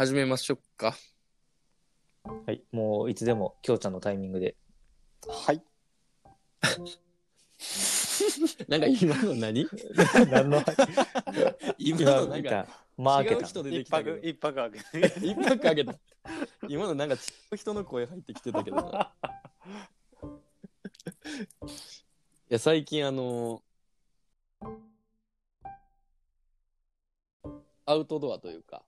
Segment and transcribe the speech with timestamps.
[0.00, 0.96] 始めましょうか。
[2.22, 2.62] はい。
[2.70, 4.56] もういつでも、きょうちゃんのタイミングで。
[5.26, 5.60] はい。
[8.68, 9.66] なんか今の何？
[10.30, 10.62] 何の
[11.78, 12.68] 今 今のなんか見た。
[12.96, 14.28] マーケタ違う人出て一きたけど泊、。
[14.28, 14.84] 一泊あげて。
[15.26, 15.98] 一泊あげた。
[16.68, 17.18] 今のなんか違
[17.50, 19.12] う人の声入ってきてたけどな。
[21.66, 21.70] い
[22.50, 23.64] や、最近あの
[27.84, 28.84] アウトドアというか、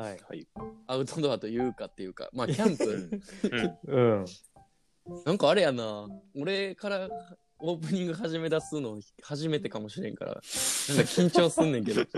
[0.00, 0.18] はい。
[0.28, 0.48] はい。
[0.86, 3.20] アウトドアというかっていうか、まあ、 キャンプ、
[3.86, 4.20] うん。
[4.20, 4.24] うん。
[5.26, 7.10] なんかあれやな、俺から
[7.58, 12.02] オープニング始め出すの初めてかもしれんから、なんか緊張すんねんけど。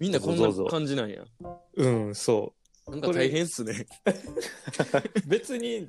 [0.00, 1.24] みんなこんな感じなんや。
[1.74, 2.54] うん、そ
[2.88, 3.86] なんか大変っすね。
[5.24, 5.28] う。
[5.28, 5.88] 別に、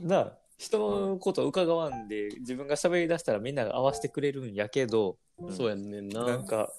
[0.00, 5.16] な、人のこと伺わんで、自分が喋り出したらみんなが合わせてくれるんやけど、
[5.50, 6.24] そうやんねんな。
[6.24, 6.72] なんか、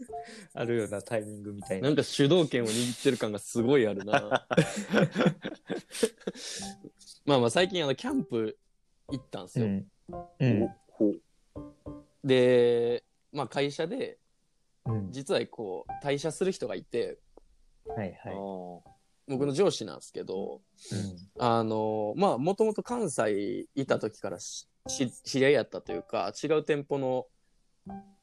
[0.54, 1.88] あるようなタイミングみたいな。
[1.88, 4.46] なんか主導権を握ってる感がすごいあるな。
[7.24, 8.58] まあまあ最近あのキャンプ
[9.10, 9.66] 行ったんですよ。
[9.66, 9.88] うん。
[10.38, 10.68] うん。
[12.24, 14.18] で、まあ会社で
[14.86, 15.12] うん。
[15.12, 17.18] 実はこう退社する人がいて、
[17.86, 18.80] はいあはー
[19.28, 20.60] 僕の上司なんですけど、
[20.92, 20.94] い。
[20.94, 21.16] うん。
[21.38, 27.26] あの、まあもともと関西いた時からしし知り合いやったというか、違う店舗の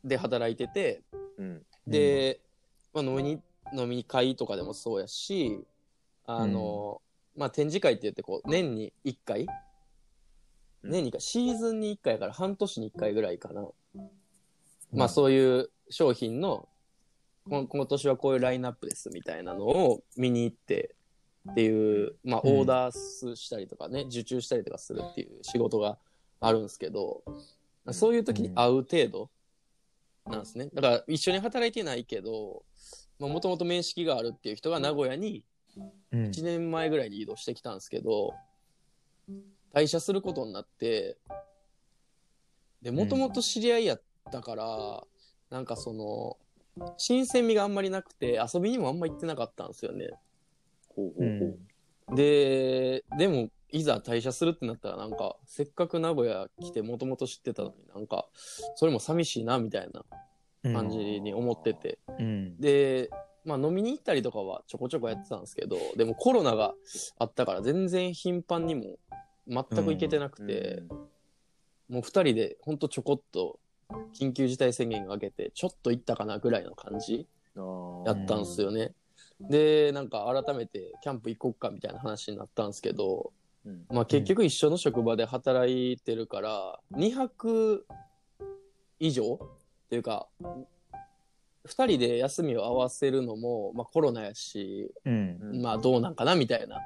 [0.03, 1.01] で働いてて、
[1.37, 1.65] うん。
[1.87, 2.39] で、
[2.93, 3.41] まあ、飲みに、
[3.73, 5.65] 飲み会とかでもそうやし、
[6.25, 7.01] あの、
[7.35, 9.47] まあ、展示会って言って、こう、年に1回、
[10.83, 10.91] うん。
[10.91, 13.67] 年に1回、シーズンに1回やから半年に1回ぐらいかな。
[14.91, 16.67] まあ、うそういう商品の、
[17.49, 20.95] こ今年はこういうラインナップですみたいなのを見に行って
[21.51, 22.59] っていう、まあ、うん。
[22.59, 25.97] オーダースしたりとかね、受注したりとかするっていう仕事が
[26.39, 27.23] あるんですけど、
[27.91, 29.29] そういう時に会う程度
[30.25, 30.69] なんですね。
[30.73, 32.63] だから一緒に働いてないけど、
[33.19, 35.43] もともと面識があるっていう人が名古屋に
[36.11, 36.23] うん。
[36.25, 38.33] 1年前ぐらいに移動してきたんですけど、
[39.73, 41.17] 退社することになって、
[42.81, 45.03] で、もともと知り合いやったから、
[45.49, 46.37] なんかその、
[46.97, 50.09] 新鮮味があんまりなくて、遊びにもあんま行ってなかったんですよね。
[50.95, 51.57] ほうほうう
[52.07, 52.15] ほん。
[52.15, 58.29] で、でも、いざ退社するってなったら、なんか、せっかく名古屋来てもともと知ってたのになんか、
[58.75, 60.05] それも寂しいな、みたいな
[60.71, 61.97] 感じに思ってて。
[62.19, 62.61] うん。
[62.61, 63.09] で、
[63.45, 66.75] まあ飲みに行ったりとかはちょこちょこやってたんですけど、でもコロナが
[67.17, 68.99] あったから全然頻繁にも
[69.47, 70.47] 全く行けてなくう。
[70.47, 70.83] て、
[71.89, 73.59] もう二人でほんとちょこっと
[74.13, 78.03] 緊急事態宣言が明けて、ちょっと行ったかなぐらいの感じうん。
[78.05, 78.93] やったんですよね。
[79.41, 83.33] で、なんか改めてキャンプ行こっかみたいな話になったんですけど、
[83.65, 83.85] うん。
[83.89, 87.85] まあ結局一緒の職場で働いてるから、2泊
[88.99, 90.27] 以上っていうか、
[91.65, 95.61] 二人で休みを合わせるのも、まあコロナやし、うん。
[95.61, 96.79] まあどうなんかなみたいな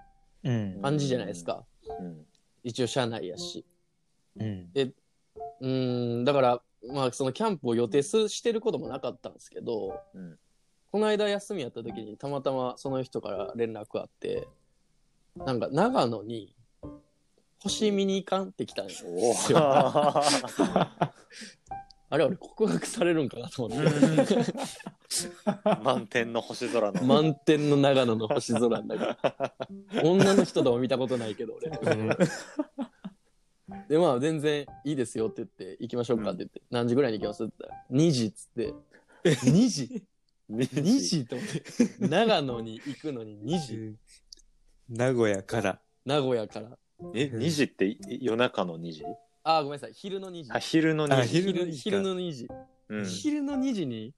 [0.44, 0.82] うん。
[0.82, 1.64] 感じじゃないですか。
[2.00, 2.26] うん。
[2.64, 3.66] 一応社内やし。
[4.40, 4.70] うん。
[5.60, 6.62] うーん、だから、
[6.94, 10.38] まあそのキャンプを予定すしてることもなかったんですけど、うん
[10.90, 14.48] この間休みやった時にたまたまその人から連絡あって、
[15.36, 16.56] なんか長野に
[17.68, 19.34] 星見に行かんって来たんですおよ。
[19.34, 20.88] ー
[22.10, 23.90] あれ俺告白されるんかなと思って。
[25.84, 27.04] 満天の星空の。
[27.04, 29.18] 満天の長野の星空の中。
[30.04, 31.70] 女の人とも見たことないけど俺。
[33.90, 38.74] で、まあ全然いいですよって言って、行きましょうかって言って、何時ぐらいに行きますって言ったら、2時っつって、
[39.26, 40.04] 2時
[40.50, 43.96] ?2 時と思って、長野に行くのに2時
[44.88, 45.82] 名古屋から。
[46.06, 46.78] 名古屋から。
[47.13, 49.03] え、2時ってい夜中の2時？
[49.44, 50.52] あー、ごめんなさい、昼の2時。
[50.52, 51.41] あ、昼の2あ時。
[51.41, 52.47] 昼の2時か昼の2時。
[52.90, 53.06] うん。
[53.06, 54.13] 昼の2時に、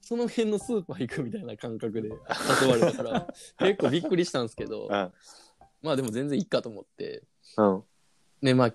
[0.00, 3.26] その辺のスーパー行くみたいな感覚で誘われたから、
[3.58, 5.12] 結構びっくりしたんですけど、うん。
[5.82, 7.22] まあでも全然いいかと思って、
[7.56, 7.82] うん。
[8.42, 8.74] ね、まあ、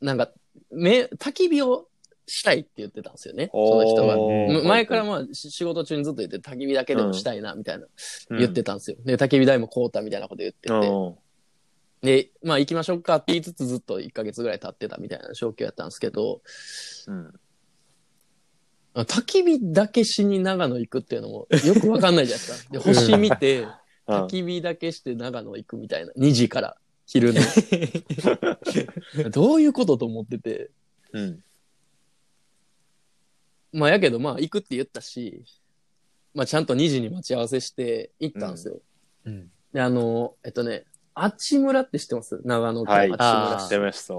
[0.00, 0.32] なんか、
[0.70, 1.88] め、焚き火を
[2.26, 4.14] したいって言ってたんですよね、その人が。
[4.14, 7.86] うんむ前からまあ、し仕事中にずっと言って、焚き火だけでもしたいな、みたいな、
[8.30, 8.96] うん言ってたんですよ。
[9.04, 11.23] で、焚き火代も買うたみたいなこと言ってて。
[12.04, 12.06] うん。
[12.06, 16.42] で、まあ行きましょうかって言いつつずっと1ヶ月ぐらい経ってたみたいな状況やったんですけど、
[17.06, 17.34] うん。
[18.94, 22.70] あ焚き火だけしに長野行くっていうのもよくわかんないじゃないですか。
[22.72, 23.74] で、星見て、うん
[24.06, 26.12] 焚き火だけして長野行くみたいな。
[26.12, 27.40] 2時から、昼の。
[29.32, 30.70] どういうことと思ってて。
[31.12, 31.44] うん。
[33.72, 35.42] まあやけどまあ行くって言ったし、
[36.34, 38.80] まあちゃんと2時に待ち合わせして行ったんですよ。
[39.24, 39.50] うん。
[39.72, 42.40] で、あの、えっとね、あちむらって知ってます？
[42.44, 43.06] 長野県はい。
[43.06, 43.66] あちむらあ市。
[43.66, 44.14] してました。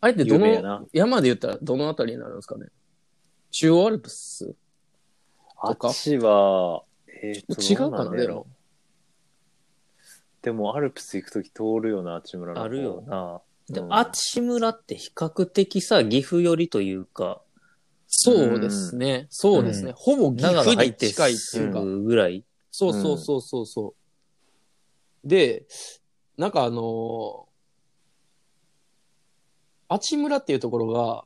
[0.00, 2.66] あれってど有名やなの、山で言ったらどのあたりになるんですかね？
[3.50, 4.54] 中央アルプス
[5.56, 6.82] あっちは、
[7.22, 8.46] えーと違うかなどんんやろ
[10.42, 12.64] でも、アルプス行くとき通るよな、あっち村の方。
[12.64, 13.40] あるよな。
[13.70, 17.40] でうんあち村って比較的さ、岐阜寄りというか、
[18.06, 19.26] そうですね。
[19.30, 19.90] そうですね。
[19.90, 21.80] うんほぼ岐長阜が入ってに近いっていうか。
[21.80, 22.44] すぐぐらい。
[22.70, 24.03] そうそうそうそうそう。
[25.24, 25.66] で、
[26.36, 31.24] なんかあのー、あち村っていうところが、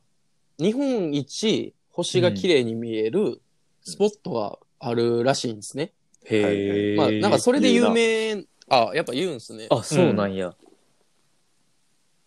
[0.57, 3.41] 日本一星が綺麗に見える
[3.81, 5.93] スポットがあるらしいんですね。
[6.25, 6.95] へえ。
[6.97, 9.67] まあ、なんかそれで有名、あ、やっぱ言うんすね。
[9.69, 10.53] あ、そうなんや。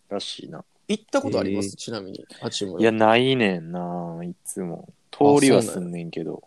[0.09, 0.63] らしいな。
[0.87, 2.79] 行ったことあります、へちなみに、あち村。
[2.79, 4.89] いや、ないねんな、いつも。
[5.11, 6.43] 通りはすんねんけど。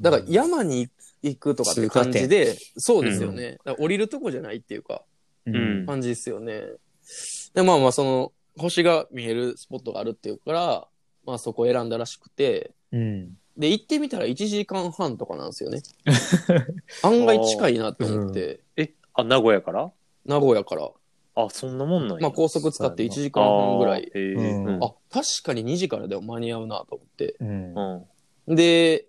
[0.00, 0.88] だから山に
[1.22, 3.58] 行くとかって感じで、そうですよね。
[3.64, 5.02] だから降りるとこじゃないっていうか、
[5.46, 6.62] ううん感じですよね。
[7.54, 10.88] で、まあまあ、その、星が見えるスポットがあるっていうから、
[11.24, 13.36] まあそこを選んだらしくて、うん。
[13.56, 15.82] で、行ってみたら1時間半とかなんですよね。
[17.02, 19.90] 案外近いなって思って、え、あ、名古屋から？
[20.24, 20.90] 名古屋から、
[21.34, 22.22] あ、そんなもんなんや。
[22.22, 24.10] まあ高速使って1時間半ぐらい
[24.80, 24.94] あ。
[25.10, 27.36] 確かに2時からでも間に合うなと思って。
[27.40, 27.74] うん。
[28.46, 28.54] うん。
[28.54, 29.07] で、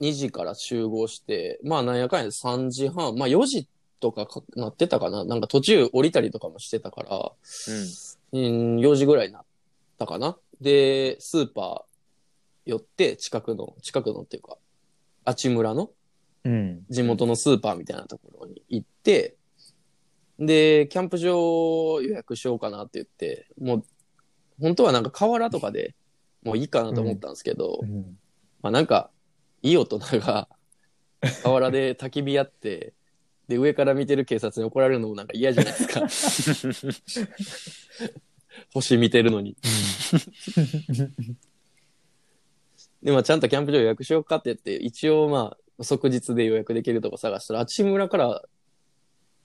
[0.00, 3.68] 2時から集合して、まあなんやかんや3時半、まあ4時
[4.00, 7.32] とかかなってたかななんか途中降りたりとかもしてたから、
[8.32, 9.42] うん、4時ぐらいになっ
[9.98, 14.56] たかなで、スーパー寄って、近くの、近くのっていうか、
[15.24, 15.90] あち村の
[16.44, 16.84] うん。
[16.88, 19.36] 地元のスーパーみたいなところに行って、
[20.38, 23.84] で、キャンプ場予約しようかなって言って、もう、
[24.60, 25.94] 本当はなんか河原とかで
[26.44, 28.18] もういいかなと思ったんですけど、うん。
[28.62, 29.10] まあなんか、
[29.62, 30.48] いい大人が
[31.42, 32.94] 河原で焚き火やって、
[33.48, 36.94] で、上から見てる警察に怒られるのもなんか嫌じゃないですか。
[38.74, 39.56] 星見てるのに。
[43.02, 48.42] で、まあちゃんとキャンプ場予約しようかって言って、一応まあ、即日で予約できるとこ探したら、あち村から、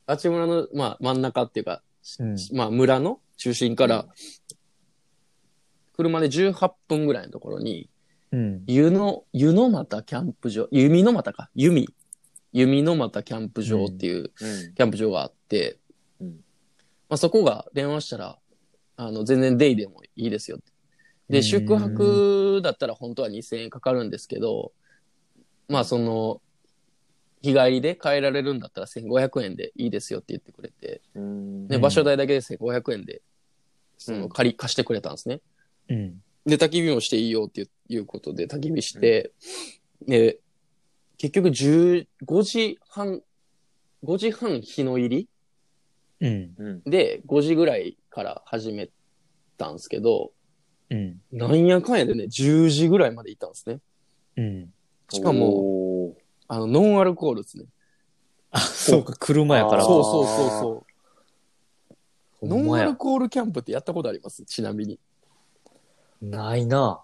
[0.05, 1.81] あち村の、まあ真ん中っていうか、
[2.19, 4.07] うんまあ村の中心から、
[5.95, 7.89] 車で18分ぐらいのところに、
[8.33, 8.63] うん。
[8.65, 11.87] 湯の、湯の俣キャンプ場、弓の俣か、弓。
[12.51, 14.31] 弓の俣キャンプ場っていううん。
[14.73, 15.77] キャンプ場があって、
[16.19, 16.27] うん
[17.09, 18.39] まあそこが電話したら、
[18.97, 20.71] あの、全然デイでもいいですよって。
[21.29, 24.71] で、うん宿泊だったら本当は2000円かかるんですけど、
[25.67, 26.41] まあその、
[27.43, 33.21] 日帰りで帰られるんだったら1500円でいいですよって言ってくれて、うんで、うん場所代だけで1500円で、
[33.99, 35.41] そうんの、借り、貸してくれたんですね。
[35.89, 36.23] うん。
[36.45, 39.31] で、焚き火もしていいよっていういうことで焚き火して、
[40.05, 40.39] で、
[41.17, 42.05] 結局15
[42.43, 43.21] 時半、
[44.03, 45.29] 5時半日の入り
[46.19, 46.53] うん。
[46.57, 46.89] うん。
[46.89, 48.89] で5時ぐらいから始め
[49.57, 50.31] たんですけど、
[50.89, 51.21] うん。
[51.31, 53.79] なんやかんやでね、10時ぐらいまで行ったんですね。
[54.37, 54.73] うん。
[55.09, 56.15] しかも、も、
[56.47, 57.65] あの、ノンアルコールですね。
[58.51, 59.83] あ、そうか、車やから。
[59.83, 60.85] そうそうそうそ
[62.41, 62.47] う。
[62.47, 64.43] ノンアルコールキャンプってやったことあります？
[64.45, 64.99] ちなみに。
[66.23, 67.01] ないな。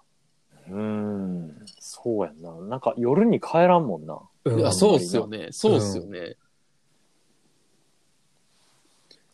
[0.68, 1.64] うん。
[1.78, 2.52] そうやんな。
[2.68, 4.20] なんか夜に帰らんもんな。
[4.44, 5.48] うんいや、そうっすよね。
[5.50, 6.36] そうっすよね。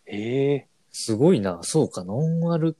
[0.07, 1.61] ええすごいな。
[1.63, 2.77] そうか、ノンアル。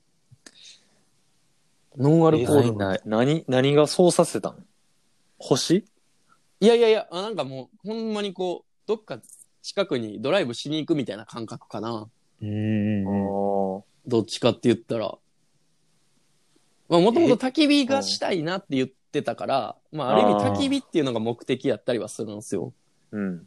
[1.97, 2.79] ノンアルコールの。
[2.79, 4.67] ない何、何がそうさせたん？
[5.39, 5.85] 星？
[6.61, 9.21] いやいやいや、あなんかもう、ほんまにこう、どっか
[9.63, 12.09] 近くにドライブしに行くみたいな感覚かな。
[12.43, 13.07] うんあうん。
[13.79, 15.17] ーどっちかって言ったら。
[16.89, 22.73] まあ、もともと焚き火がしたいなって言ってたから、まあ、ある意味焚き火っていうのが目的やったりはするんですよ。
[23.13, 23.43] うん。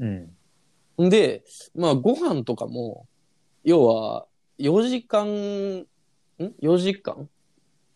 [0.97, 1.05] うん。
[1.07, 1.43] んで、
[1.75, 3.07] まあ、ご飯とかも、
[3.63, 4.25] 要は、
[4.59, 5.85] 4時間、ん
[6.61, 7.29] ?4 時間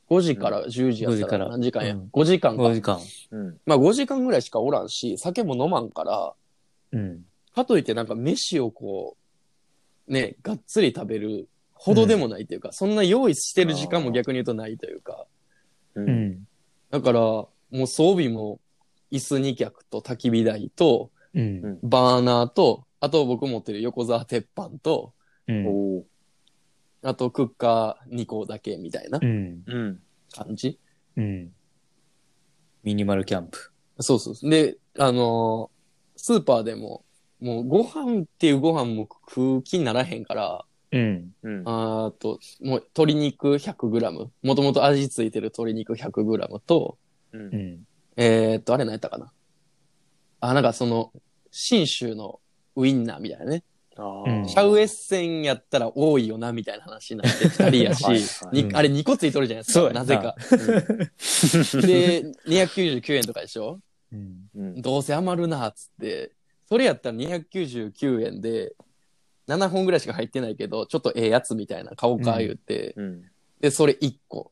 [0.09, 2.73] ?5 時から10時や5った時からら何時間や、うん ?5 時間か5。
[2.73, 2.99] 時間。
[3.31, 3.57] うん。
[3.65, 6.33] まあ5時間ぐらいしかおらんし、酒も飲まんから、
[6.93, 7.25] うん。
[7.53, 9.17] かといってなんか飯をこ
[10.07, 15.25] う、ね、がっつり食べるほどでもないというか、そんな用意してる時間も逆に言うとないというか、
[15.95, 16.01] う。
[16.01, 16.47] うんん。
[16.89, 18.59] だから、もう装備も
[19.11, 21.79] 椅子2脚と焚き火台と、うん。
[21.83, 25.13] バーナーと、あと僕持ってる横沢鉄板と、
[25.47, 26.03] うん。
[27.01, 29.63] あとクッカー2個だけみたいなうん。
[29.65, 29.99] うん。
[30.31, 30.79] 感じ。
[31.17, 31.51] うん。
[32.83, 33.71] ミニマルキャンプ。
[33.99, 34.49] そうそうそう。
[34.49, 35.73] で、あのー
[36.15, 37.03] スーパーでも、
[37.41, 41.31] もうご飯っていうご飯も食う気にならへんから、うん。
[41.43, 41.63] うん。
[41.65, 46.97] あーと、もう鶏肉 100g、もともと味付いてる鶏肉 100g と、
[47.33, 47.37] う。
[47.37, 47.79] うんん。
[48.15, 49.31] えー、っと、あれ何やったかな？
[50.39, 51.11] あ、なんかその、
[51.51, 52.39] 信州の
[52.75, 53.63] ウインナーみたいなね。
[53.95, 59.79] あうんーシャウエッセンやったら多いよな、みたいな話になって、二人やしはいはいにうんあれ2個ついとるじゃないですか。
[59.79, 60.35] そうやななぜか。
[60.51, 63.79] うんで、299円とかでしょ？
[64.11, 64.49] うん。
[64.55, 64.81] うん。
[64.81, 66.31] どうせ余るな、っつって。
[66.67, 68.73] それやったら299円で、
[69.47, 73.23] 7本ぐらいしか入ってないけど、ちょっとええやつみたいな買おうか、うん言って、うん。
[73.59, 74.51] で、それ1個。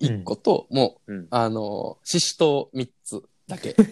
[0.00, 1.26] 1個と、もう、うん。
[1.30, 3.74] あの、ししとう3つだけ。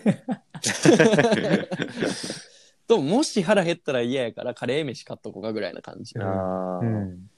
[2.87, 6.19] と、もし腹減ったら嫌やからカレー飯買っとこうかぐらいな感じ。
[6.19, 6.79] ああ。
[6.81, 7.31] うん。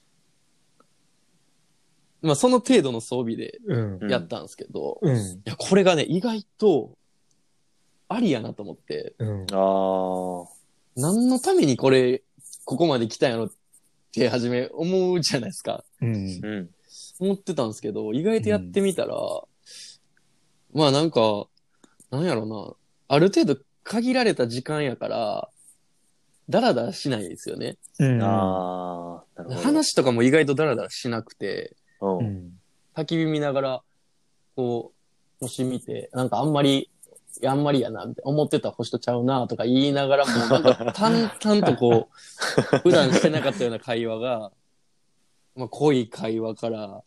[2.21, 3.59] まあ、その程度の装備で
[4.09, 5.41] やったんですけど、いうん。
[5.45, 6.97] や、これがね、意外と、
[8.07, 9.45] ありやなと思って、うん。
[9.51, 10.47] ああ。
[10.95, 12.23] 何のためにこれ、
[12.65, 13.51] ここまで来たんやろっ
[14.11, 15.83] て、はじめ思うじゃないですか。
[16.01, 16.15] うん。
[16.15, 16.69] うん。
[17.19, 19.15] 思ってたんですけど、意外とやってみたら、
[20.73, 21.47] まあなんか、
[22.11, 22.73] なんやろな、
[23.07, 25.49] ある程度限られた時間やから、
[26.49, 27.77] ダラダラしないですよね。
[27.99, 28.21] うん。
[28.21, 29.41] ああ。
[29.41, 29.61] なるほど。
[29.61, 32.07] 話とかも意外とダラダラしなくて、う。
[32.07, 32.51] うんん。
[32.95, 33.83] 焚き火見ながら、
[34.55, 34.93] こ
[35.41, 36.89] う、星見て、なんかあんまり、
[37.45, 42.09] あんまりやな、みたいな、思ってた星とちゃうな、とか言いながらも、なんか淡々とこ
[42.73, 44.51] う、 普段してなかったような会話が、
[45.55, 47.03] まあ濃い会話から、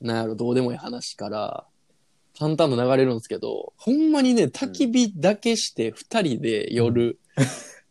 [0.00, 1.66] なんやろ、どうでもいい話から、
[2.38, 7.18] 淡々と流れるんですけど、ほんまにね、焚き火だけして二人で夜、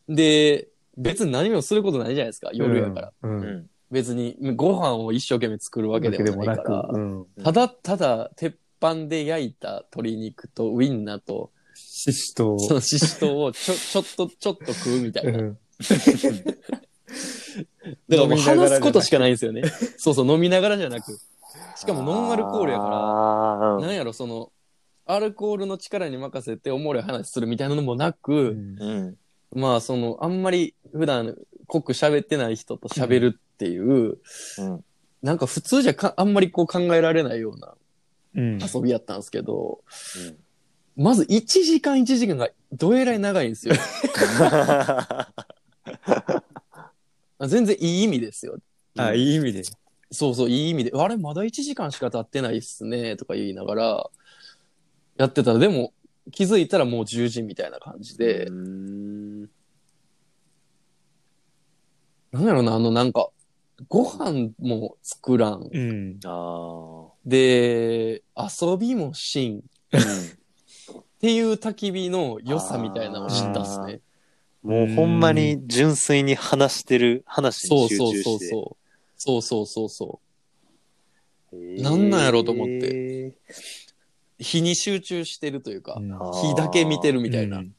[0.07, 0.67] で、
[0.97, 3.13] 別に何もすることないじゃないですか、夜やから。
[3.23, 3.27] う。
[3.27, 3.69] うんん。
[3.91, 6.89] 別にご飯を一生懸命作るわけでもないから。
[6.91, 7.25] うん。
[7.43, 11.51] ただただ鉄板で焼いた鶏肉とウインナーと
[12.11, 12.59] シシトウ。
[12.59, 15.39] そのシシトウをちょ、ちょっと、ちょっと食うみたいな。
[15.39, 15.57] うん。
[18.09, 19.63] だからもう話すことしかないんですよね。
[19.97, 21.17] そうそう、飲みながらじゃなく。
[21.75, 23.79] しかもノンアルコールやかあら、あ。
[23.79, 24.51] なんやろ、その、
[25.05, 29.17] アルコールの力に任せておもろい話するみたいなのもなく、うん。
[29.53, 31.35] まあその、あんまり普段
[31.67, 34.17] 濃く喋ってない人と喋るっていう、
[34.57, 34.83] うん。
[35.21, 37.75] なんか普通じゃかあんまりこう考えられないような
[38.35, 38.59] うん。
[38.59, 39.79] 遊びやったんですけど、
[40.95, 43.75] まず1時間1時間がどえらい長いんですよ。
[47.47, 48.57] 全然いい意味ですよ。
[48.97, 49.63] あ、いい意味で。
[50.11, 50.91] そうそう、いい意味で。
[50.95, 54.09] あれ、まだ1時間しか経ってないっすね、とか言いながら、
[55.17, 55.93] やってたら、でも、
[56.31, 59.41] 気づいたらもう10時みたいな感じでう、ん。
[62.31, 63.29] なんやろな、あの、なんか、
[63.89, 65.69] ご飯も作らん。
[65.71, 66.19] うん。
[66.25, 69.63] あで、遊びもしん。
[71.15, 71.17] あ。
[71.17, 74.01] っていう焚き火の良さみたいなのを知ったっすね。
[74.63, 78.39] もうほんまに純粋に話してる話そうに集そうそう。
[78.39, 78.85] そう。
[79.17, 80.19] そうそうそうそ
[81.53, 81.55] う。
[81.55, 83.33] へーなんなんやろうと思って。
[84.39, 87.75] 日に集中してるというか、あー日だけ見てるみたいなうん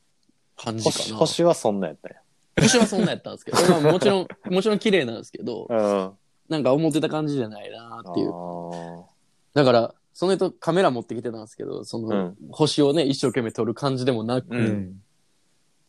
[0.57, 0.95] 感じかな。
[0.95, 2.21] 星星はそんなんやったんや。
[2.61, 6.13] 星はそんなやったんですけど、まあもちろん、もちろん綺麗なんですけど、うん。
[6.49, 8.31] なんか思ってた感じじゃないなっていう。
[8.33, 9.05] あ
[9.53, 15.03] だから、その人カメラ持ってきてたんですけど、その、うん星をね、一生懸命撮る感じでもなく、ううん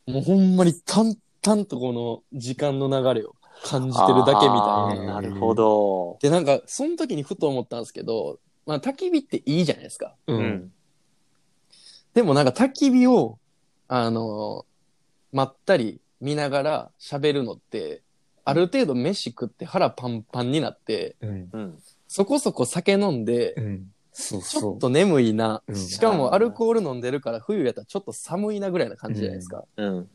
[0.05, 0.13] ん。
[0.13, 4.81] もうほんまに淡々とこの時間の流れを感じてるだけみたいな。
[4.91, 6.17] あーなるほど。
[6.19, 10.13] で、なんか、その時にふと思ったんですけど、まあ、焚き火っていいじゃないですか。
[10.27, 10.33] う。
[10.33, 10.73] うんん。
[12.13, 13.39] でもなんか焚き火を、
[13.87, 14.65] あの
[15.31, 18.03] まったり見ながら喋るのって、
[18.43, 21.49] ある程度飯食って腹パンパンになって、うん。
[21.53, 21.79] うん。
[22.09, 23.93] そこそこ酒飲んでう、ん。
[24.19, 25.61] そうちょそっと眠いな。
[25.67, 29.63] うんしかもアルコール飲んでるから冬やったらちょっと寒いなぐらいな感じじゃないですか。
[29.77, 30.09] うん。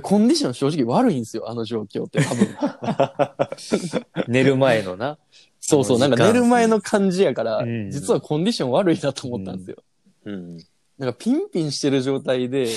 [0.00, 2.46] コンディション正直悪いんですよ、あの状況って多分。
[2.46, 4.24] う。
[4.30, 5.18] 寝る前のな。
[5.60, 9.76] そうそう、なんか寝る前の感じやから、うん実はコンディション悪いなと思ったんですよ。
[10.24, 10.56] うん。
[10.96, 12.68] なんかピンピンしてる状態で、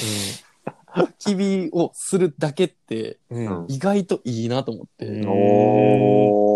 [0.93, 3.65] 焚き火をするだけってうん。
[3.69, 5.05] 意外といいなと思って。
[5.05, 6.52] うんお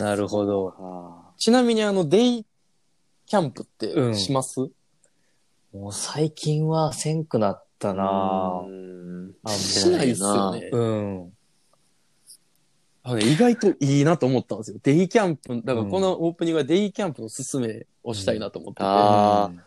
[0.00, 0.74] なるほど。
[0.78, 2.46] あちなみにあの、デイ
[3.26, 4.60] キャンプっうんてします、
[5.72, 10.68] もう最近はせんくなったーなうんあしないっすよね。
[10.72, 11.32] うん。
[13.02, 14.78] あ意外といいなと思ったんですよ。
[14.82, 18.84] デイキャンプ、だからこのオープニングはデイキャンプの勧めをしたいなと思ってて。
[18.84, 19.60] あー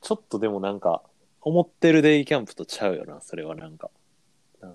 [0.00, 1.02] ちょっとでもなんか、
[1.40, 3.90] 思ってるデイキャンプとちゃうよな、それはなんか。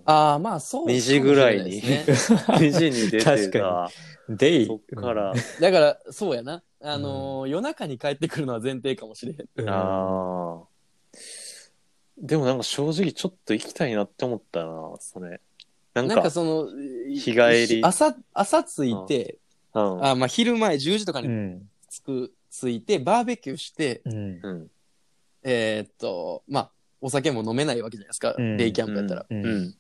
[0.05, 2.05] ああ、まあそうかも2しれ時ぐらいなに、ですね
[2.59, 3.91] 2時に出て確た。
[4.29, 4.65] デイ。
[4.67, 6.63] そっから、だから、そうやな。
[6.81, 9.47] あのー夜中に帰ってくるのは前提かもしれへん。
[9.55, 9.69] うん。
[9.69, 10.67] ああ。
[12.17, 15.41] でもなんか正直ちょっと行きたいなって思ったな、それ。
[15.93, 16.67] なんか、なんかその、
[17.13, 19.37] 日帰り朝、朝着いて、
[19.73, 20.05] うん。
[20.05, 21.69] あまあ昼前10時とかにうん。
[21.89, 24.39] 着く、着いて、バーベキューして、うん。
[24.43, 24.71] うん。
[25.43, 28.35] えーっと、まあ、お酒も飲めないわけじゃないですか。
[28.37, 29.25] うんデイキャンプやったら。
[29.29, 29.35] う。
[29.35, 29.75] うんん。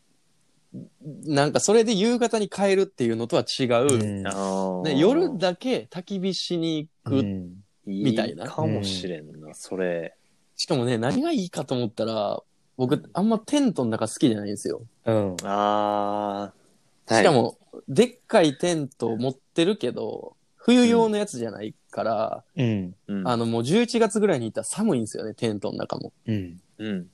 [1.25, 10.15] なんかそれで夕方に帰るっていうのとは違う、うんあーね、夜だけ焚き火しに行くっうんみたいなかもしれんな、それ。
[10.55, 12.41] しかもね、何がいいかと思ったら、
[12.77, 14.81] 僕、あんまテントの中好きじゃないんですよ。
[15.05, 15.35] うん。
[15.43, 17.17] あー。
[17.17, 17.57] しかも、
[17.87, 20.35] でっかいテント持ってるけど、
[20.69, 22.95] 冬用のやつじゃないから、うん。
[23.07, 26.13] うん、あの、もう11月ぐらいに行ったら寒いんですよね、テントの中も。
[26.25, 26.61] うん。
[26.77, 27.07] うん。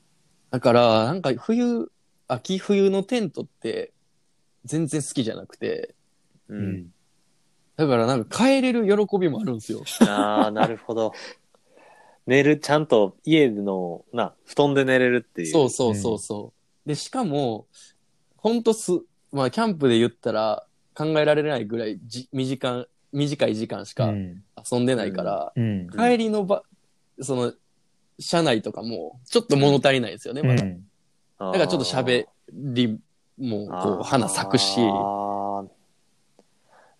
[0.52, 1.92] だから、なんか冬、
[2.28, 3.94] 秋冬のテントって
[4.66, 5.96] 全然好きじゃなくて、
[6.50, 6.56] う。
[6.56, 6.86] うんん。
[7.78, 9.82] だからなんか帰れる喜びもあるんですよ。
[10.02, 11.14] あー、なるほど。
[12.26, 15.52] 寝る、ちゃんと家の、な、布団で寝れるっていう。
[15.52, 16.54] そうそうそうそ
[16.86, 16.90] う。
[16.90, 17.68] で、しかも、
[18.38, 18.92] ほんとす、
[19.32, 24.44] まあ、キャンプで言ったら考えられないぐらいじ短い、短い時間しかうん。
[24.72, 25.90] 遊んでないから、うん。
[25.90, 26.64] 帰りのば、
[27.22, 27.54] その、
[28.20, 30.64] 車内とかも、ちょっと物足りないですよね、まだ。
[30.64, 33.00] だからちょっと喋り
[33.38, 34.78] も、こう、花咲くし、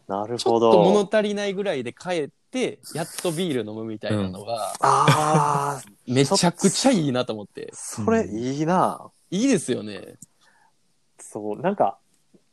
[0.08, 0.72] なるっほど。
[0.72, 7.70] と物足りないぐらいで帰って、やっとビール飲むみたいなのが、ああ、めちゃくちゃいいなと思って。
[7.74, 9.12] それいいな。
[9.32, 10.16] いいですよね。
[11.20, 11.98] そう、なんか、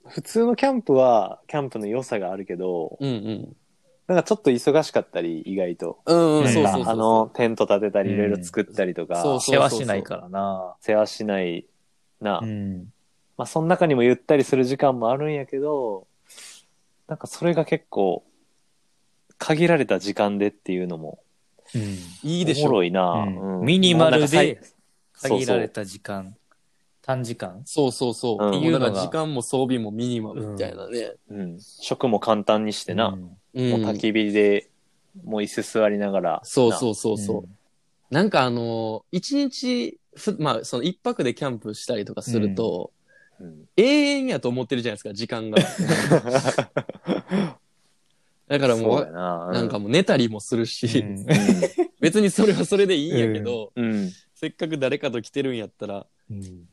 [0.06, 3.56] 普通のキャンプは、キャンプの良さがあるけど、うんうん。
[4.08, 6.00] なんかちょっと忙しかったり、意外と。
[6.06, 6.92] うんうん、なんかそうそうそうそう。
[6.92, 10.74] あの、テント立てたり、うんいろいろ作ったりとか、そうそう世話しないからな。
[10.80, 11.66] 世話しない
[12.20, 12.40] な。
[12.42, 12.92] うん。
[13.36, 16.06] まあ、その中にもゆったりする時間もあるんやけど、
[17.08, 18.24] なんかそれが結構、
[19.38, 21.20] 限られた時間でっていうのも、
[21.74, 21.82] うん。
[22.28, 22.66] いいでしょ。
[22.66, 23.12] おもろいな。
[23.12, 24.60] うんうんミニマルで
[25.12, 26.36] 限られた時間。
[27.02, 27.62] 短時間？
[27.64, 28.44] そうそうそう。
[28.44, 31.14] うんっていうのが時間も装備もミニマムみたいなね。
[31.30, 33.82] うん、食も簡単にしてな、うんうん。
[33.82, 34.70] もう焚き火で、
[35.24, 36.40] もう椅子座りながら。
[36.44, 37.48] そうそうそうそう。
[38.14, 42.92] なんかあのー一日ふ、まあ、その一泊でキャンプしたりとかすると、
[43.40, 43.44] う。
[43.44, 45.58] うん、永遠やと思ってるじゃないですか、時間が。
[48.46, 49.50] だからもう、そうやな。
[49.52, 51.26] なんかもう寝たりもするし、うん
[52.00, 54.10] 別にそれはそれでいいんやけど、うん、うん。
[54.34, 56.68] せっかく誰かと来てるんやったら、うん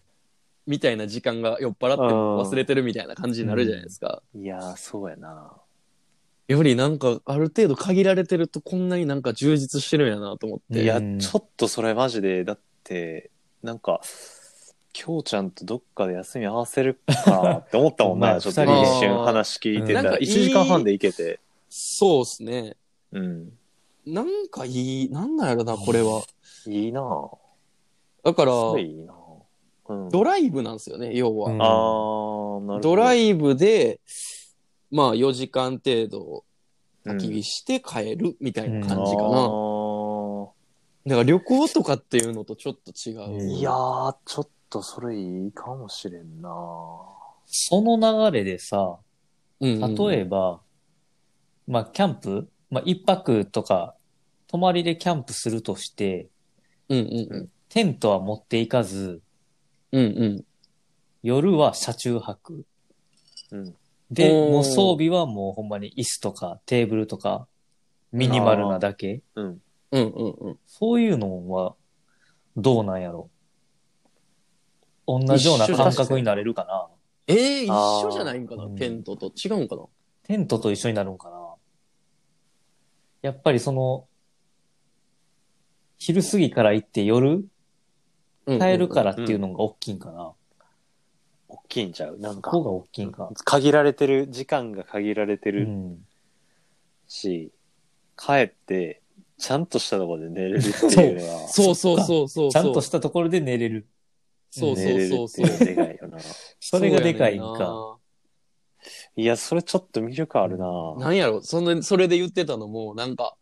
[0.70, 4.22] みたいな時間が酔っ払っても忘れてるみたいな感じになるじゃないですか。
[4.36, 5.52] いやー、そうやな。
[6.48, 10.84] よりなんかある程度限られてるとこんなになんか充実してるんやなと思って。
[10.84, 13.32] いや、うんちょっとそれマジで、だって、
[13.64, 14.00] なんか、
[14.94, 18.28] きょうちゃんとどっかで休み合わせるかって思ったもんな。
[18.34, 21.40] まあちょっと二人で一瞬話聞いてたら、なんかいい1時間半で行けて。
[21.68, 22.76] そうっすね。
[23.12, 23.58] うん。
[24.06, 26.22] なんかいい、なんなんやろな、これは。
[26.68, 27.38] いいなぁ。
[28.24, 29.19] だから、いいなぁ。
[29.90, 30.10] うん。
[30.10, 31.52] ドライブなんですよね、要は。
[31.52, 32.80] うんあー、なるほど。
[32.82, 34.00] ドライイブで、
[34.92, 36.44] まあ4時間程度
[37.06, 39.30] 焚き火しして帰るみたいなか感じかな。
[41.06, 43.30] だから旅行とかっていうのとちょっと違う。
[43.32, 46.54] うんいやー、ちょっとそれいいかもしれんなぁ。
[47.48, 47.98] その
[48.32, 48.98] 流れでさ、
[49.60, 50.62] うんうん例えば、
[51.68, 53.96] まあ、キャンプまあ、一泊とか、
[54.48, 56.28] 泊まりでキャンプするとして、
[56.88, 57.02] うんう
[57.40, 59.22] んテントは持っていかず、
[59.92, 60.06] うん。
[60.06, 60.46] うんうん。
[61.24, 62.66] 夜は車中泊。
[63.52, 63.76] うん。
[64.12, 67.48] で、おーもう装備はもうほんまに椅子とかテーブルとか、
[68.12, 69.22] ミニマルなだけ。
[69.36, 69.62] うん。
[69.92, 70.60] うんうんうん。
[70.66, 71.76] そういうのは、
[72.58, 73.30] どうなんやろ
[75.08, 76.88] 同じような感覚になれるかな
[77.28, 78.64] ええ一緒じゃないんかな？
[78.66, 79.32] うんテントと。
[79.36, 79.84] 違うんかな？
[80.24, 81.56] テントと一緒になるんかな
[83.22, 84.08] やっぱりその、
[85.98, 87.46] 昼過ぎから行って夜
[88.46, 90.34] 帰るからっていうのが大きいんかな、
[91.48, 92.18] 大きいんちゃう？
[92.20, 93.30] なんかここ、が大きいんか。
[93.46, 96.06] 限られてる、時間が限られてるうん。
[97.08, 97.52] し、
[98.18, 99.02] 帰って、
[99.38, 102.52] ちゃんとしたところで寝れるっていうのは、 そうそうそうそう。
[102.52, 103.88] ちゃんとしたところで寝れる。
[104.52, 105.46] そうそう寝れるそうそう。
[105.46, 106.18] っていうのでかいよな。
[106.60, 107.98] それがでかいんそうやねんか。
[109.16, 110.96] いや、それちょっと魅力あるなな。
[111.06, 111.42] なんやろ？
[111.42, 113.36] その、それで言ってたのも、なんか、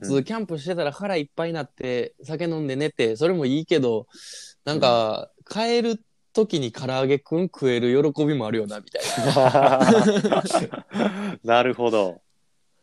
[0.00, 0.10] 普うん。
[0.18, 4.06] 通キャンプしてたら腹いっぱいになって、酒飲んで寝て、それもいいけど、
[4.64, 9.80] なんか、帰る時に唐揚げくん食える喜びもあるよな、みたいな。
[11.44, 12.20] なるほど。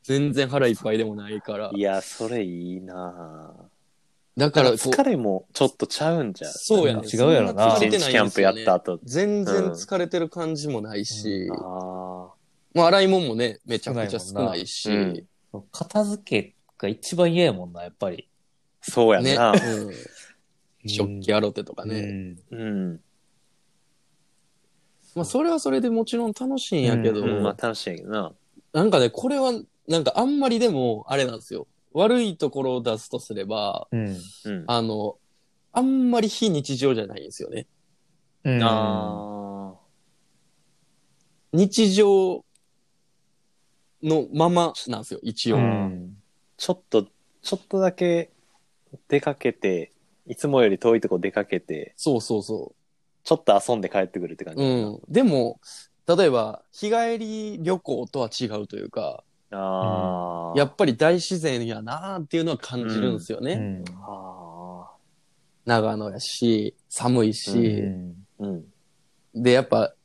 [0.04, 1.71] 全然腹いっぱいでもないから。
[1.73, 1.80] い。
[1.82, 3.54] や、それいいな。
[4.38, 7.08] だから疲れもちょっっとちゃうんじゃうそうやね。
[7.08, 7.78] 違うやろな。
[7.78, 8.99] 一日キャンプやった後。
[9.04, 12.34] 全然疲れてる感じもないし、あも
[12.75, 15.25] う洗い物もね、めちゃくちゃ少ないし、
[15.71, 16.55] 片付け
[16.86, 18.28] が一番嫌やもんな、やっぱり。
[18.82, 19.52] あ、そうやね、な。
[19.52, 19.93] うん、
[20.88, 22.02] 食器洗ってとかうね。
[22.02, 22.39] ん。
[22.52, 23.02] うん。
[25.15, 28.34] まあ、それはそれでもちろん楽しいんやけど、うんまあ楽しいけどな。
[28.74, 29.54] なんかね、これは、
[29.88, 31.67] なんかあんまりでも、あれなんですよ。
[31.93, 34.17] 悪いところを出すとすれば、うん。
[34.45, 34.63] うん。
[34.67, 35.17] あの、
[35.71, 37.67] あんまり非日常じゃないんですよね。
[38.43, 38.60] うん。
[38.63, 39.76] あ
[41.54, 42.43] 日常
[44.04, 45.58] のままなんですよ、一応。
[45.58, 46.05] ううんん。
[46.58, 47.08] ちょっと
[47.41, 48.32] ちょっとだけ
[49.08, 49.91] 出かけて、
[50.26, 52.74] いつもより遠いとこ出かけて、そうそうそ
[53.24, 54.58] ちょっと遊んで帰ってくるって感う。
[54.58, 54.63] じ。
[54.63, 55.02] うん。
[55.08, 55.60] でも、
[56.08, 60.58] 例えば、日帰り旅行とは違うというか、ああ。
[60.58, 63.54] やっぱり大自然やなっていうのは感じるんですよね。
[63.54, 64.91] うんあ
[65.65, 68.65] 長野やし、寒いし、ーうん。
[69.34, 69.96] で、やっぱ、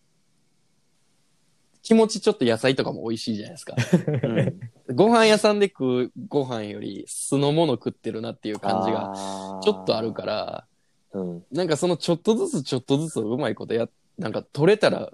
[1.83, 3.77] 気持ちちょっと野菜とかも美味しいじゃないですか。
[4.23, 4.61] うん。
[4.95, 9.13] ご飯屋さんで食うご飯より素のもの食ってるなっていう感じがが
[9.63, 10.25] ちょっとあるか。
[10.25, 10.67] ら、
[11.13, 11.43] うん。
[11.53, 15.11] なんかそのちょっとずつちょっとずつうまいことや、なんか取れたら、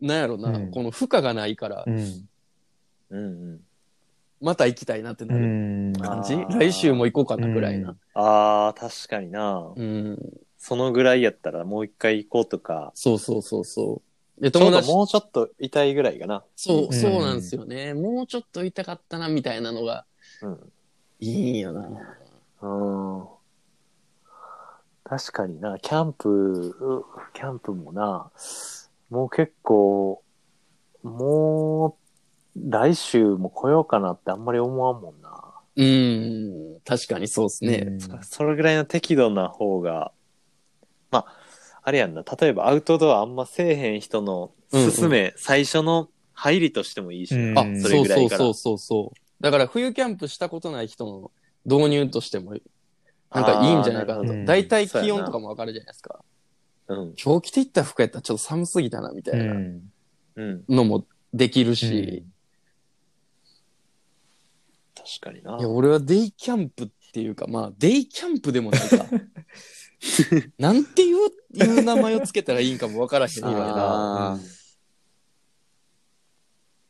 [0.00, 2.28] なんやろな、うんこの負荷がないからう、ん。
[3.10, 3.60] うん。
[4.40, 5.92] また行きたいなってなるうん。
[5.94, 7.96] 感じ、来週も行こうかなぐらいな。
[8.14, 9.72] ああ、確かにな。
[9.74, 10.18] うん。
[10.58, 12.92] そのぐらいやったらもう一回行こうとか。
[12.94, 14.13] そうそうそうそう。
[14.38, 16.44] で、ちょうど友達、もうちょっといたいぐらいかな。
[16.56, 17.94] そうう、んそうなんですよね。
[17.94, 20.06] もうちょっと痛かったな、みたいなのが、
[20.42, 20.72] うん。
[21.20, 21.88] いいんよな。
[22.62, 22.68] う
[23.22, 23.26] ん。
[25.04, 28.30] 確かにな、キャンプ、うキャンプもな、
[29.10, 30.22] もう結構、
[31.02, 31.98] も
[32.56, 35.30] う、来週も来ようかなってあんまり思わんもんな。
[35.76, 37.86] うん、確かにそうですね。
[37.88, 40.12] うんそれぐらいの適度な方が、
[41.10, 41.43] まあ、
[41.86, 48.38] あれやんな、例えばアウトドアあんませえへん人の勧め、最初の入りとしてもいいしな、うんあ、そそうれぐらいうから。
[48.38, 49.42] そそうそうそう。
[49.42, 51.30] だから冬キャンプしたことない人の
[51.66, 52.54] 導入としても、
[53.30, 54.20] なんかいいんじゃないかなと。
[54.20, 56.24] あーなるほど大体気温とかもわかるじゃないですか。
[56.88, 57.14] うん。
[57.22, 59.36] 今日着ていった服やったらちょっと寒すぎたな、みたう。
[59.36, 59.80] いなん
[60.36, 60.64] うん。
[60.68, 62.24] のもできるし、
[65.20, 65.58] 確かにな。
[65.58, 69.06] いや、俺はデイキャンプっていうか、まあ、デイキャンプでもないか。
[70.58, 71.16] なんていう、
[71.60, 74.64] いう名前をつけたらいいんかもわからへんけどあー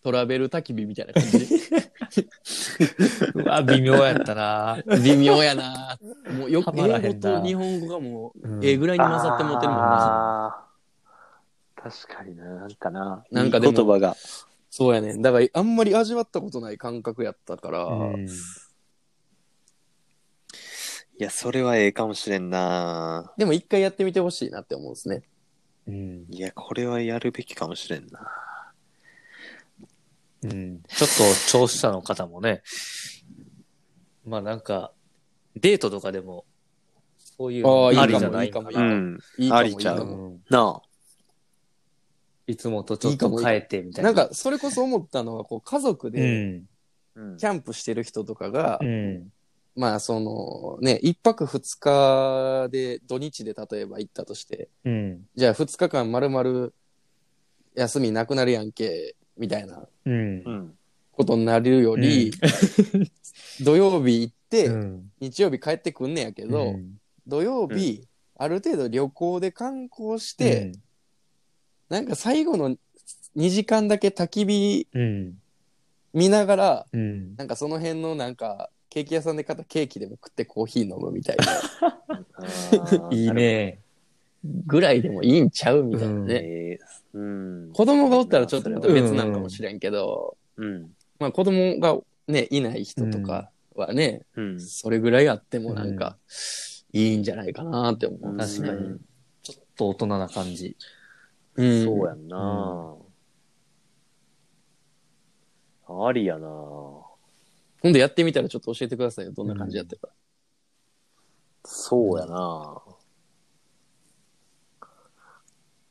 [0.05, 1.49] トラベル焚き火みたいな感じ。
[3.35, 4.79] うわ、微妙やったな。
[5.03, 5.99] 微妙やな。
[6.39, 10.67] もうよく英語と日本語がもう、うんええぐらいに混ざってもってるもんな。
[11.75, 13.25] 確かにな、なんかな。
[13.31, 14.15] なんかでもいい言葉が。
[14.69, 15.17] そうやね。
[15.17, 18.29] だから、あんまり味わったことない感覚やったから、うんい
[21.25, 23.33] や、それはええかもしれんな。
[23.37, 25.23] でも一回やってみてほしいなって思うんですね。
[25.87, 28.31] うんいや、これはやるべきかもしれんな。
[30.45, 32.63] うんちょっと聴取者の方もね、
[34.25, 34.93] まあなんか、
[35.57, 36.45] デートとかでも、
[37.19, 38.71] そういうのああいいかもありじゃないかな。
[38.71, 39.19] いいかもうん。
[39.39, 40.89] いいかもありちゃういいかもうんなあ。
[42.47, 44.13] いつもとちょっと変えてみたいな。
[44.13, 46.63] なんか、それこそ思ったのは、こう、家族うで
[47.15, 49.33] キャンプしてる人とかが、うん。
[49.77, 55.27] まあ、その、ね、一泊二日で、土日で例えば行ったとして、うん。
[55.35, 56.71] じゃあ二日間丸々
[57.75, 60.51] 休みなくなるやんけ、みたいなうんう。
[60.51, 60.79] ん。
[61.13, 62.33] ことになるより、
[63.61, 65.11] 土曜日行って、うん。
[65.21, 68.07] 日曜日帰ってくんねやけど、うん土曜日、
[68.37, 70.73] ある程度旅行で観光して、
[71.89, 72.77] なんか最後の
[73.35, 75.39] 2時間だけ焚き火うん。
[76.13, 77.35] 見ながら、うん。
[77.37, 83.33] なんかその辺のなんか、ケーキ屋さんで買ったケーキでも食ってコーヒー飲むみたいな いい。
[83.33, 83.81] ね。
[84.67, 86.35] ぐらいでもいいんちゃうみたいなね。
[86.35, 87.21] えーう
[87.71, 87.73] ん。
[87.73, 90.95] 子供がおったらちょっと別なんかもしれんけど、うん。
[91.19, 94.61] まあ子供がね、いない人とかはね、うん。
[94.61, 96.17] それぐらいあってもなんか、
[96.93, 98.37] いいんじゃないかなって思う。
[98.37, 99.01] 確かにうん
[99.43, 100.77] ちょっと大人な感じ。
[101.57, 102.95] うんそうやんな。
[105.89, 107.04] ありやな。
[107.85, 109.33] 今度やってみたらちょっと教えてくださいよ。
[109.33, 110.09] どんな感じやったか。
[111.67, 112.83] そうやな。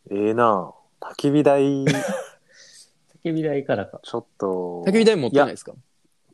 [0.09, 0.73] ええな。
[0.99, 1.93] 焚き火台、焚
[3.21, 3.99] き火台からか。
[4.01, 4.83] ちょっと。
[4.87, 5.73] 焚き火台持ってないですか？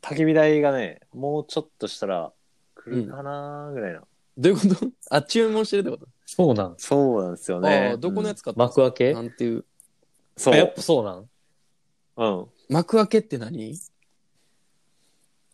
[0.00, 2.32] 焚き火台がね、もうちょっとしたら
[2.74, 4.00] 来るかなぐらいな。
[4.38, 4.86] どういうこと？
[5.14, 6.06] あ、注文してるってこと？
[6.24, 6.74] そうなん。
[6.78, 7.96] そうなんですよあねあ、。
[7.98, 8.82] どこのやつ買ったんですか？
[8.84, 9.14] 幕開け？
[9.14, 9.66] なんていう。
[10.38, 10.54] そう。
[10.54, 11.28] あやっぱそうなん
[12.16, 12.46] うん。
[12.70, 13.74] 幕開けって何？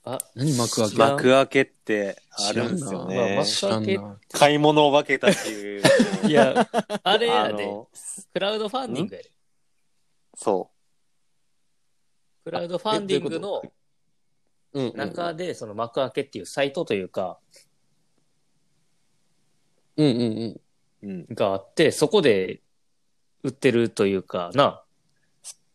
[0.09, 3.45] あ、何幕開けま幕開けってあるんですよねな。
[3.45, 4.17] 知らんな。
[4.33, 5.83] 買い物を分けたっていう。
[6.29, 6.69] いや、
[7.03, 7.69] あれやで、
[8.33, 9.31] クラウドファンディングやで。
[10.37, 10.71] そ
[12.45, 13.63] クラウドファンディングの。
[14.95, 17.41] 中で、その幕開けっていうサイトというか、
[19.97, 20.61] うんうんうん。
[20.61, 20.61] う。
[21.03, 21.35] うん。
[21.35, 22.61] があって、そこで
[23.43, 24.85] 売ってるというか、な、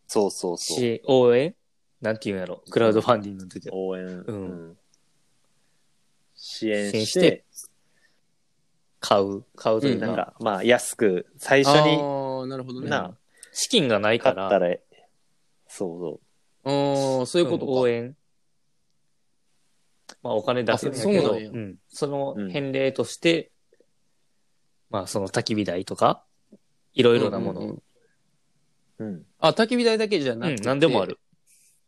[0.08, 0.78] そうそうそう。
[0.78, 1.54] し応援
[2.02, 3.76] なんていうんやろ、クラウドファンディングの時は。
[3.76, 4.06] 応援。
[4.06, 4.78] うんうん
[6.44, 7.46] 支援支援ししてて、
[9.00, 12.90] 買う、買うというか、なんか、まあ、安く、最初にああ、なるほどね。
[12.90, 13.16] な
[13.52, 14.76] 資金がない買から、ったら、
[15.68, 16.20] そうそ
[16.64, 17.20] う。
[17.20, 17.72] ああ、そういうことか。
[17.74, 18.16] 応援。
[20.24, 23.52] まあお金出すんだけそうなんんその返礼として、
[24.90, 26.24] まあその焚き火台とか、
[26.94, 27.82] いろいろなもの、うんうん
[29.00, 29.26] うんうん。
[29.40, 31.20] あ、焚き火台だけじゃなくて、うん、何でもある。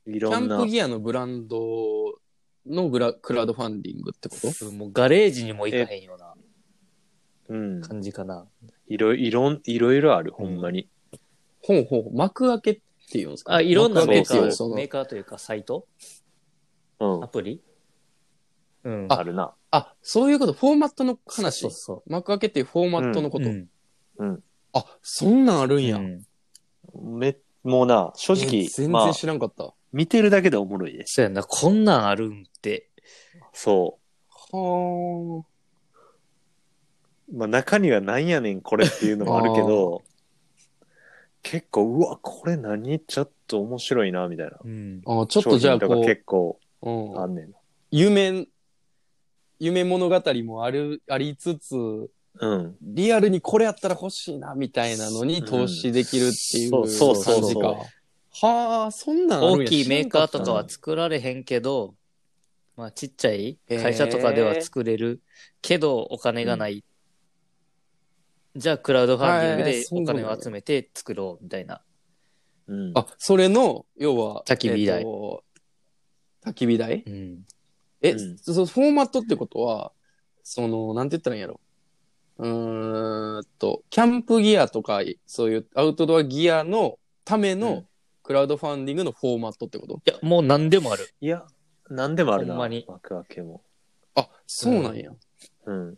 [0.06, 0.68] いろんなキャンプ。
[0.68, 2.20] ギアのブランド
[2.68, 4.72] のグラクラウドファンディングってこと？
[4.72, 6.34] もうガレージにも行かへんような
[7.50, 7.82] うん。
[7.82, 8.48] 感じかな。
[8.88, 10.89] いろいろ、いろいろある、ほんまに。
[11.62, 13.56] ほうほう、幕開けっていうんですか？
[13.56, 15.88] あ、いろんな幕開けメーカー、っていうそのメーカーというかサイト？
[17.00, 17.28] うんア。
[17.28, 17.62] プリ？
[18.84, 19.08] うん。
[19.10, 19.54] あるな。
[19.72, 21.62] あ、そういうこと、フォーマットの話？
[21.62, 23.32] そうそ幕開けっていうフォーマットのう。
[23.32, 23.50] こと？
[23.50, 24.44] うん。
[24.74, 25.98] あ、そんなんあるんや。
[25.98, 26.24] うん
[26.96, 29.74] め、もうな、正え直、全まあ然、知らんかった。
[29.93, 31.15] は見てるだけでおもろいです。
[31.15, 32.89] そうやな、こんなんあるんって。
[33.53, 33.99] そ
[34.51, 34.58] あ。
[34.58, 35.43] う。
[37.32, 40.03] まあ、中にはなんやねん、これっていうのもあるけど、
[41.41, 42.99] 結構、うわ、これ何？
[42.99, 44.58] ちょっと面白いな、みたいな。
[44.63, 45.01] うん。
[45.06, 47.53] あちょっとじゃあ商品とかこ結構う、うんあんねん。
[47.91, 48.47] 夢、
[49.60, 51.75] 夢物語もある、ありつつ、
[52.39, 52.77] うん。
[52.82, 57.86] リアルにこれやったら欲しいな、みたいなのに投資できるっていううんそうそうそう感じか。
[58.41, 61.96] はあ、そんなんあるんや大きいメーカーとかは知作られへんけど、
[62.76, 65.22] まあちっちゃい会社とかでは作れる
[65.62, 66.84] けどお金がない。
[68.56, 71.82] じゃあクラウドファンディングはいでお金を集めて作ろうみたいな。
[72.67, 72.91] うん。
[72.96, 75.43] あ、それの、要は、焚き火台えっと
[76.46, 77.04] 焚き火台？
[77.06, 77.46] うん。
[78.02, 79.91] え、うんそそフォーマットってことは、
[80.43, 81.60] その、なんて言ったらいいんやろ。
[82.38, 87.88] うーんと、キャンプギアとか、そういうアウトドアギアのためのうん
[88.24, 91.10] クラウドファンディングのフォーマットってこと、いや、もう何でもある。
[91.20, 91.46] いや、
[91.90, 92.54] なんでもあるな。
[92.54, 93.62] ほんまに幕開けも。
[94.16, 95.12] あ、そうなんや。
[95.66, 95.98] うん。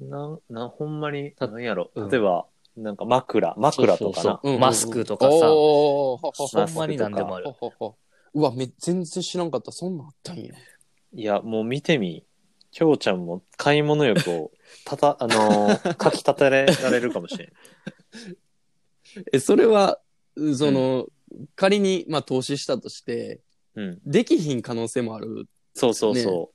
[0.00, 1.90] なん、な、ほんまに、たなんやろ。
[1.94, 4.12] うん例えば、なんか枕、枕とかな。
[4.14, 7.46] そうそうそううんマスクとかさおーほほほマスクとかほんまに何でもある。
[8.34, 9.72] うわ、め、全然知らんかった。
[9.72, 10.54] そんなんあったんや。
[11.14, 12.24] いや、もう見てみ。
[12.70, 14.50] きょうちゃんも買い物欲を、
[14.84, 17.52] たた、あのー、 かき立てられるかもしれん。
[19.32, 20.00] え、それは、
[20.54, 21.06] その、
[21.54, 23.40] 仮に、まあ、投資したとして、
[23.74, 24.00] うん。
[24.06, 25.46] できひん可能性もある。
[25.74, 26.50] そうそうそ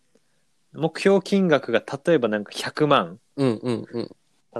[0.74, 0.80] う。
[0.80, 3.19] 目標金額が例えばなんか100万。
[3.36, 4.15] うんうんうん。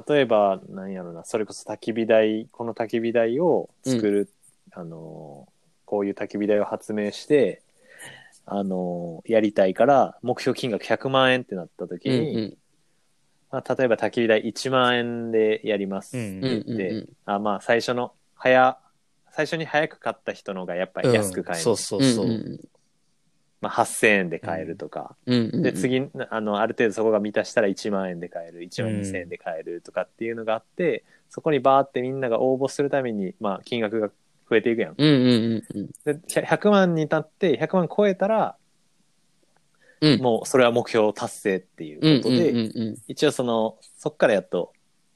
[0.08, 4.30] 例えば、なんやろな、それこそ焚き火台、この焚き火台を作る、
[4.72, 5.52] あのー、
[5.86, 7.62] こういう焚き火台を発明して、
[8.46, 12.58] あのーやりたいから、目標金額100万円ってなった時うんに、うん
[13.52, 16.18] まあ、例えば焚き火台1万円でやります。
[16.18, 18.80] うんうんうんでうんあまあ、最初の、早、
[19.32, 21.64] 最初に早く買った人の方がやっぱり安く買える。
[21.64, 22.26] そうそうそう。
[22.26, 22.60] うん
[23.62, 25.16] まあ、8000円で買えるとか。
[25.26, 34.10] うんうんうんで、次、あの、ある程度そこが満たしたら1万円で買える、1万2000円で買えるとかっていうのがあって、そこにバーってみんなが応募するために、まあ、金額が
[34.50, 34.96] 増えていくやん。
[34.98, 35.88] うんうんうんうん。
[36.04, 38.58] で、100 100万になって、100万超えたら、
[40.02, 42.96] うんもうそれは目標達成っていうことで。
[43.08, 44.74] 一応その、そっからやっと、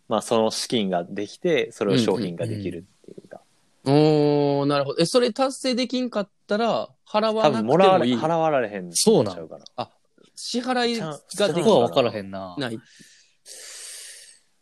[0.07, 3.41] まあ、その資金ができて、それを商品ができるっていうか。
[3.85, 5.01] おー、なるほど。
[5.01, 8.15] え、それ達成できんかったら、払わ多なくて分もらわれ、もいい。
[8.15, 9.89] 払われへんそうなんちゃうから。
[10.35, 12.55] 支払いができそこは分からへんな。
[12.59, 12.79] ない。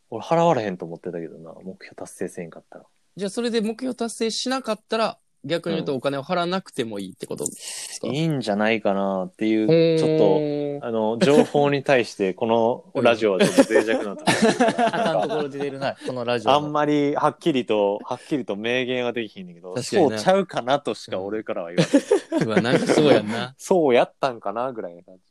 [0.09, 2.86] 俺払われへんと思ってたけどな、目標達成せんかったら。
[3.17, 16.58] じゃあ、それで目標達成しなかったら、逆に言うとお金を払わなくてもいいってことですか、いいんじゃないかなっていう、ちょっと、あの、情報に対して、このラジオはちょっと脆弱なところ あかんところで出るな、このラジオの。
[16.58, 22.45] あんまりはっきりと、はっきりと明言はできひんねんけど、確かになそうちゃうかなとしか俺からは言わない。
[22.45, 23.53] うわ、なんかそうやんな。
[23.58, 25.21] そうやったんかなぐらいな感じ。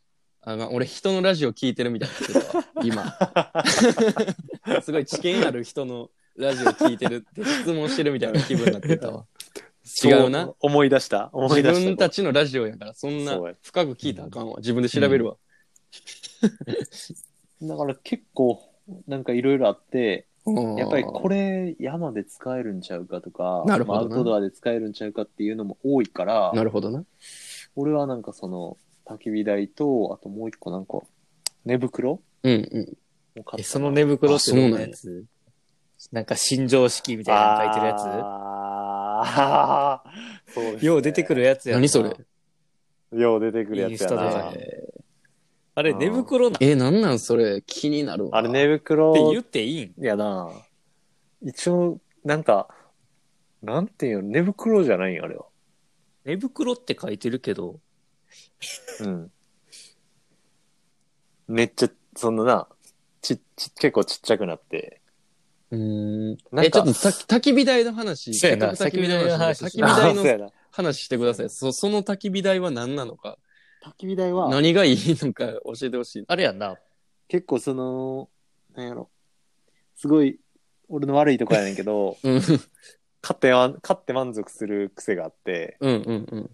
[0.45, 3.15] あまあ、俺、人のラジオ聞いてるみたいになってたわ、今。
[4.83, 9.25] すごい知見ある人のラジオ聞いてるって質問してるみたいな気分になってたわ。
[10.05, 10.57] 違うなそ。
[10.61, 11.89] 思い出した思い自出した。
[11.89, 14.57] 分たちのラジオやから、そんな深く聞いたらあかんわ。
[14.59, 15.37] 自分で調べるわ。
[17.63, 18.63] だから結構、
[19.07, 27.05] なんかいろいろあって、うんやっぱりこれ山で使えるんちゃうかとか、なるほどアウトドアで使えるんちゃうかっていうのも多いから、なるほどな。
[27.77, 31.01] 俺はなんかその焚き火台と、あともう一個なんか、
[31.65, 32.99] 寝袋うんうん。
[33.57, 35.25] え、その寝袋ってどんなややつ
[36.11, 37.95] なんか新常識みたいなの書いてるや
[39.25, 40.87] あーそうですつね。
[40.89, 41.81] よう出てくるやつやな。
[41.81, 42.17] 何それ？
[43.19, 44.53] よう出てくるやつやインスタな
[45.75, 47.63] あれ、寝袋なっえ、なんなんそれ？
[47.67, 48.39] 気になるわ。
[48.39, 49.95] あれ寝袋て言っていいん？
[50.05, 50.51] やな。
[51.43, 52.69] 一応、なんか、
[53.63, 55.47] なんていうの、寝袋じゃないんあれは。
[56.25, 57.81] 寝袋って書いてるけど、
[59.01, 59.31] うん。
[61.49, 62.69] めっちゃ、そのな、
[63.21, 65.02] ち、ち、結構ちっちゃくなって。
[65.73, 66.29] うーん。
[66.29, 68.35] なんかえ、ちょっとた焚き火台の話。
[68.35, 69.65] そうやなせっかく焚き火台の話。
[69.65, 71.51] 焚焚き火台の話き火台のあそうやな話してください。
[71.51, 73.39] そその焚き火台は何なのか
[73.85, 76.25] 焚き火台は、何がいいのか教えてほしい。
[76.29, 76.77] あれやんな。
[77.29, 78.29] 結構その、
[78.75, 79.11] なんやろ。
[79.97, 80.39] すごい、
[80.89, 82.35] 俺の悪いとこやねんけど、 うん。
[82.35, 82.63] 勝
[83.35, 86.51] ってま、勝って満足する癖があって、うんうんうん。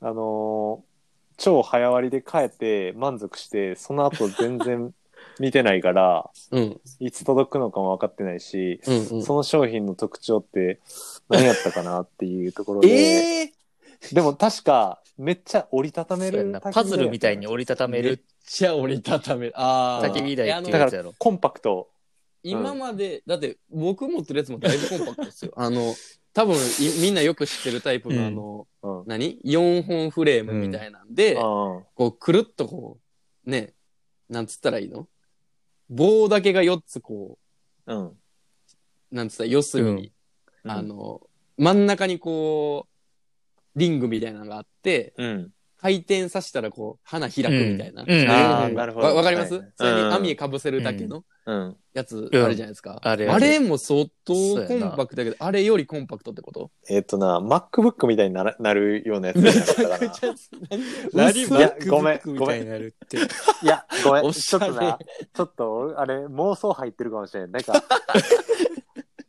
[0.00, 0.96] あのー
[1.38, 4.94] 超早割りで帰って満足して、その後全然
[5.38, 9.22] 見てないから、うんいつ届くのかも分かってないし、うんうん。
[9.22, 10.80] その商品の特徴って
[11.28, 13.52] 何やったかなっていうところで、 ええ
[14.12, 19.52] でも確かめっちゃ折りたためるそうやんなパズルみたいに折りたためめっるちゃ折りたためる。
[19.56, 20.06] ああ。
[20.06, 21.14] 焚き火台っていうやつやろ。
[21.18, 21.88] コンパクト。
[22.42, 25.52] 今まで、だって僕持ってるやつもだいぶコンパクトですよ。
[25.56, 25.94] あの、
[26.32, 26.58] 多分い
[27.02, 29.04] みんなよく知ってるタイプのあの、うん。
[29.06, 32.98] 何 ?4 本フレームみたいなんで、あこう、くるっとこ
[33.46, 33.74] う、ね、
[34.28, 35.08] なんつったらいいの？
[35.88, 37.38] 棒だけが4つこ
[37.86, 37.94] あ。
[37.94, 38.06] うん。
[38.06, 38.16] う、
[39.12, 40.12] なんつったら四隅に、
[40.64, 41.20] うんあ、の、
[41.56, 45.52] 真ん中にこう、リングみたいなのがあって、うん。
[45.78, 48.02] 回転させたらこう、花開くみたいな。
[48.02, 51.76] うんうんあーなるほどわわかります、はいそれにうん網かぶせるだけのうん。
[51.94, 52.98] やつあるじゃないですか。
[53.02, 56.70] あれあれも相当コンパクトだけど、あれよりコンパクトってこと？
[56.90, 60.34] えっ、とな、MacBook みたいにならなるようなやつじゃなかったかな。
[61.14, 63.16] 何いやごめん MacBook みたいになるって。
[63.16, 63.20] い
[63.66, 64.24] や、ごめん。
[64.24, 64.98] おちしゃれょっとな、
[65.34, 67.50] ちょっと俺、あれ、妄想入ってるかもしれん。
[67.52, 67.82] なんか、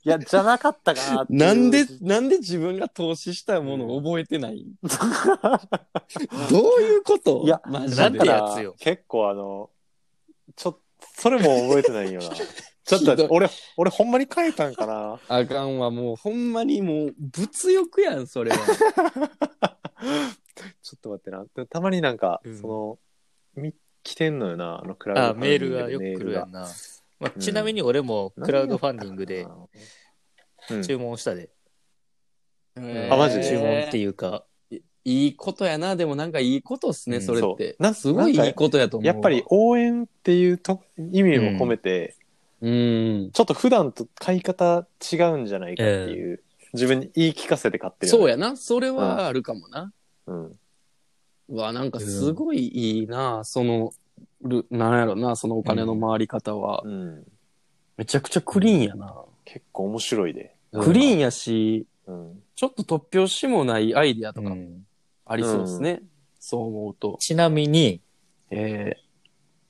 [0.08, 4.66] いや、じゃなかったかなっていうなんで、なんで自分が投資したものを覚えてない、
[6.50, 7.44] どういうこと？
[7.44, 9.70] いやマジなんでてやつよ結構あの、
[10.56, 10.80] ちょっと、
[11.18, 12.30] それも覚えてないよな。
[12.88, 15.20] ちょっひどいと、俺、俺ほんまに変えたんかな？
[15.28, 18.58] あかんわ、もうほんまにもう物欲やん、それは。
[20.82, 21.44] ちょっと待ってな。
[21.54, 22.98] でもたまになんか、うんその、
[23.62, 26.66] み、来てんのよな、あのクラウドあ、メールがよく来るやんな。
[27.20, 29.48] まあ、うんちなみに俺もクラウドファンディングで
[30.86, 31.50] 注文したで。
[32.80, 34.44] えあマジで注文っていうか、
[35.04, 37.84] いいことやな、でもなんかいいことっすね、うんそれってそう。
[37.84, 39.14] なすごいいいことやと思うわ。
[39.14, 42.16] やっぱり応援っていうと意味も込めて、
[42.62, 43.32] うん。
[43.32, 48.18] ちょっと普段と買い方違うんじゃないかっていう、自分に言い聞かせて買ってるや。
[48.18, 49.94] そうやな、それはあるかもな。
[50.28, 50.60] うん。
[51.50, 53.94] うわ、なんかすごいいいな、その、
[54.42, 56.82] るなんやろな、そのお金の回り方は。
[56.86, 57.24] うん。
[57.98, 59.26] めちゃくちゃクリーンやな。
[59.46, 60.56] 結構面白いで。
[60.82, 62.44] クリーンやし、うん。
[62.56, 64.86] ちょっと突拍子もないアイディアとかうん
[65.26, 66.02] ありそうですね。
[66.40, 67.18] そう思うと。
[67.20, 68.02] ちなみに、
[68.50, 68.96] え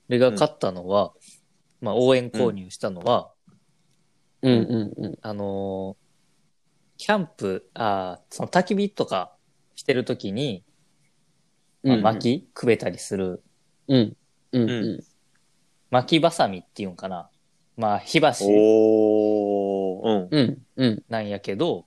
[0.08, 1.12] 俺が買ったのは、
[1.80, 5.18] まあ応援購入したのは、ー、うんうんうん。
[5.22, 6.08] あのー
[6.98, 9.32] キャンプ、あーその焚き火とか
[9.76, 10.64] してるときに、
[11.82, 13.42] まあうん薪くべたりする、
[13.86, 14.16] うん。
[14.52, 15.04] うんうう
[15.90, 17.30] 薪バサミっていうんかな。
[17.76, 20.36] まあ火箸おー、うん。
[20.36, 20.38] ん。
[20.38, 21.86] うんうんなんやけど、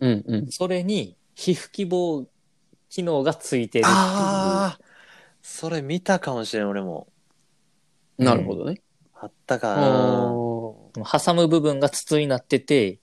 [0.00, 0.50] うんうん。
[0.50, 2.26] それに皮膚希望
[2.88, 4.62] 機能がついてるっていう。
[4.62, 4.84] ああ、
[5.42, 7.08] それ見たかもしれん、俺も。
[8.18, 8.80] なるほどね。
[9.14, 10.40] あったかあな。
[11.00, 13.00] ー挟む部分が筒になってて、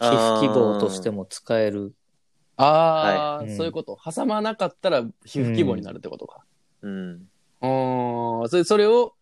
[0.00, 1.94] 皮膚希望としても使える。
[2.56, 3.98] あー、はいそういうこと。
[4.04, 6.44] 挟まなかったら皮膚規模になるってことか。
[6.82, 7.28] うん。
[7.60, 9.14] あーそれ、それを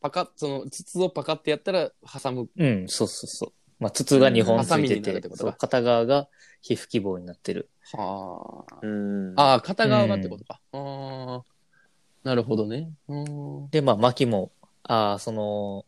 [0.00, 1.90] パカッ、その筒をパカってやったら
[2.22, 2.48] 挟む。
[2.56, 3.52] うん、そうそうそう。
[3.78, 6.28] まあ、筒が2本ついてハサミになるてって、ことかそう片側が
[6.60, 7.70] 皮膚希望になってる。
[7.92, 8.78] はあ。
[8.82, 9.34] うん。
[9.36, 10.60] ああ、片側がってことか。
[10.72, 11.42] ああ。
[12.22, 12.90] なるほどね。
[13.08, 13.70] うん。
[13.70, 14.52] で、まあ、薪も、
[14.82, 15.84] ああ、その、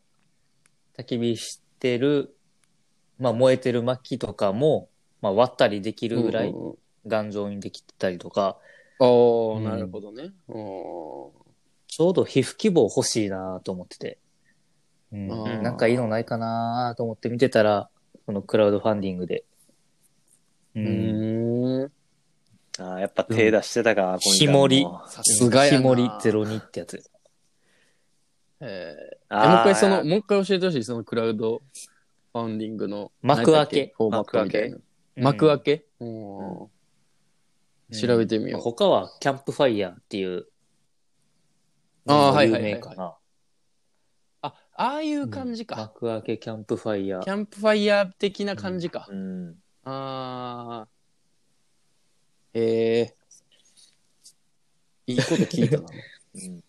[0.98, 2.36] 焚き火してる、
[3.18, 4.88] まあ、燃えてる薪とかも、
[5.22, 8.58] まあ、割ったりできるぐらいうんうんうん頑丈にできてたりとか、
[8.98, 10.32] おー、うんなるほどね。
[10.48, 11.32] お
[11.96, 14.18] ちょうど皮膚希望欲しいなと思ってて。
[15.12, 17.88] うんなんかいいのないかなと思って見てたら、
[18.26, 19.46] このクラウドファンディングで。
[20.74, 21.92] うん。
[22.78, 25.78] ああ、やっぱ手出してたか、うん日盛りさすがやな。
[25.78, 27.02] 日盛り02ってやつ。
[28.60, 31.62] えーもう一回その、ーもう一回教えてほしい、そのクラウド
[32.34, 33.10] ファンディングの。
[33.22, 34.76] 幕開け何だっフォーマットみたいな。
[34.76, 35.86] うん幕開け？
[36.00, 36.70] うん調
[38.18, 38.60] べてみよう。
[38.60, 40.46] 他はキャンプファイヤーっていう。
[42.06, 43.16] あーはい有はいはい名かな。
[44.42, 45.76] あ、ああいう感じか。
[45.76, 47.24] 幕開けキャンプファイヤー。
[47.24, 49.06] キャンプファイヤー的な感じか。
[49.10, 49.54] うん。
[49.84, 50.88] ああ。
[52.54, 53.16] ええ
[55.06, 55.88] いいこと聞いたな。
[56.34, 56.62] うん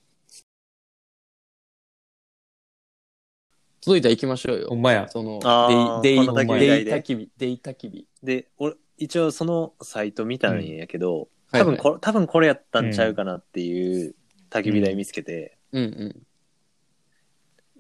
[3.81, 4.67] 続いて行きましょうよ。
[4.67, 5.07] ほんまや。
[5.07, 8.07] そのあーデイ、デイ、この焚き火デ台でイ焚き火、デイ焚き火。
[8.21, 14.13] で、俺、一応そのサイト見たんやけど、はい多分これ、多分これやったんちゃうかなっていう
[14.49, 15.83] 焚き火台見つけて、うん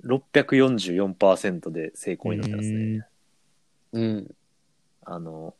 [0.03, 0.09] うん。
[0.09, 3.07] 644%で成功になってますね。
[3.93, 4.35] うん。
[5.05, 5.55] あの、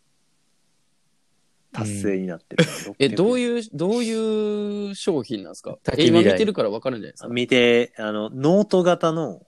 [1.72, 5.78] 達成になってるな、え、どういういう、どういう商品なんですか？
[5.84, 7.30] 焚き火台今見てるからわかるんじゃないですか？
[7.30, 9.42] 見て、あの、ノート型の、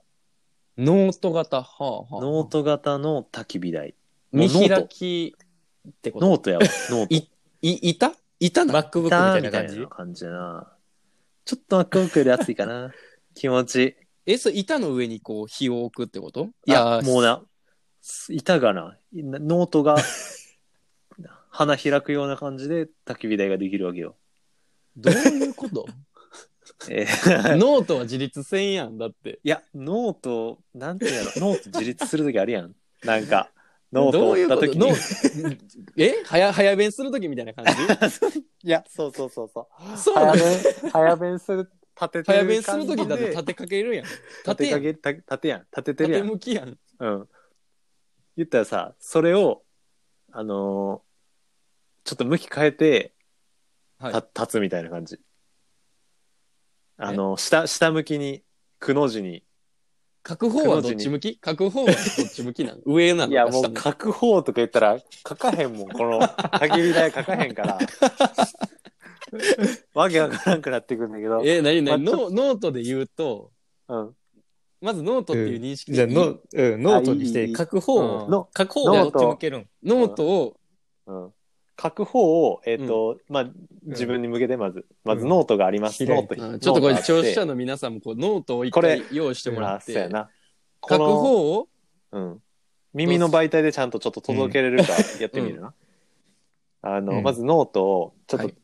[0.78, 1.62] ノート型？
[1.62, 2.20] はあ、はあ。
[2.20, 3.94] ノート型の焚き火台。
[4.32, 5.36] 見ノート開き
[5.88, 6.26] ってこと？
[6.28, 7.14] ノートやわ、ノート。
[7.14, 7.28] い
[7.62, 8.12] い、いた？
[8.38, 8.80] いたな。
[8.80, 9.74] MacBook みたいな感じ？
[9.74, 10.72] みたいな感じだな。
[11.44, 12.92] ちょっと MacBook より厚いかな。
[13.34, 13.94] 気持ちいい。
[14.26, 16.50] え、それ板の上にこう火を置くってこと？
[16.66, 17.42] いや、あーもうな、
[18.28, 19.96] 板がな、ノートが
[21.50, 24.16] 花開くような感じで焚き火台ができるわけよ。
[24.96, 25.86] どういうこと？
[26.88, 29.40] えーノートは自立せんやん、だって。
[29.42, 32.74] いや、ノート、なんていうの、ノート自立するときあるやん。
[33.02, 33.50] なんか、
[33.92, 34.66] ノートをどういうこと？
[35.96, 36.22] え？
[36.24, 37.72] 早、早弁するときみたいな感じ？
[38.62, 39.98] いや、そうそうそうそう。
[39.98, 40.34] そうなの？
[40.36, 41.70] 早弁、早弁する、
[42.00, 44.06] 立ててる早弁するときだって立立てかけるやん。
[44.06, 44.10] て
[44.46, 44.80] 立てやん。
[44.80, 45.60] かけ、た立てやん。
[45.60, 46.32] 立ててるや縦ん。
[46.32, 46.78] 向きやん。
[47.00, 47.28] うん。
[48.36, 49.62] 言ったらさ、それを、
[50.32, 51.10] あのー
[52.02, 53.14] ちょっと向き変えて、
[53.98, 55.20] はいた立つみたいな感じ。
[56.96, 58.42] あの、下、下向きに、
[58.78, 59.44] くの字に。
[60.26, 61.40] 書く方はどっち向き？
[61.44, 61.96] 書く方はどっ
[62.28, 63.32] ち向きなの上なの？
[63.32, 67.78] いや、もう書く方とか言ったら、書かへんもん、この、焚き火台書かへんから。
[69.94, 71.40] わけわからんくなってくるんだけど。
[71.44, 73.52] え、なになにまあノノートで言うと、
[73.88, 74.14] うん。
[74.80, 76.18] まずノートっていう認識じゃあでいい？
[76.18, 78.30] ノうん、ノートにして書く方を、うん。
[78.30, 79.68] の書く方をどっち向けるん。
[79.84, 80.56] ノートを、
[81.06, 81.32] うん。
[81.80, 83.46] 書く方を、えっ、と、まあ、
[83.84, 86.04] 自分に向けてまず、まずノートがあります。
[86.04, 86.34] ノート。
[86.54, 90.28] あちょっとこれ聴取者の皆さんもこうノートを一これ回用意してもらあって、そうやな。
[90.82, 91.68] 書くこの方を、
[92.12, 92.42] うん。
[92.92, 95.72] 耳の媒体でちゃんとちょっと届けれるかやってみるな。
[96.82, 98.54] あの、うんまずノートを、ちょっと、はい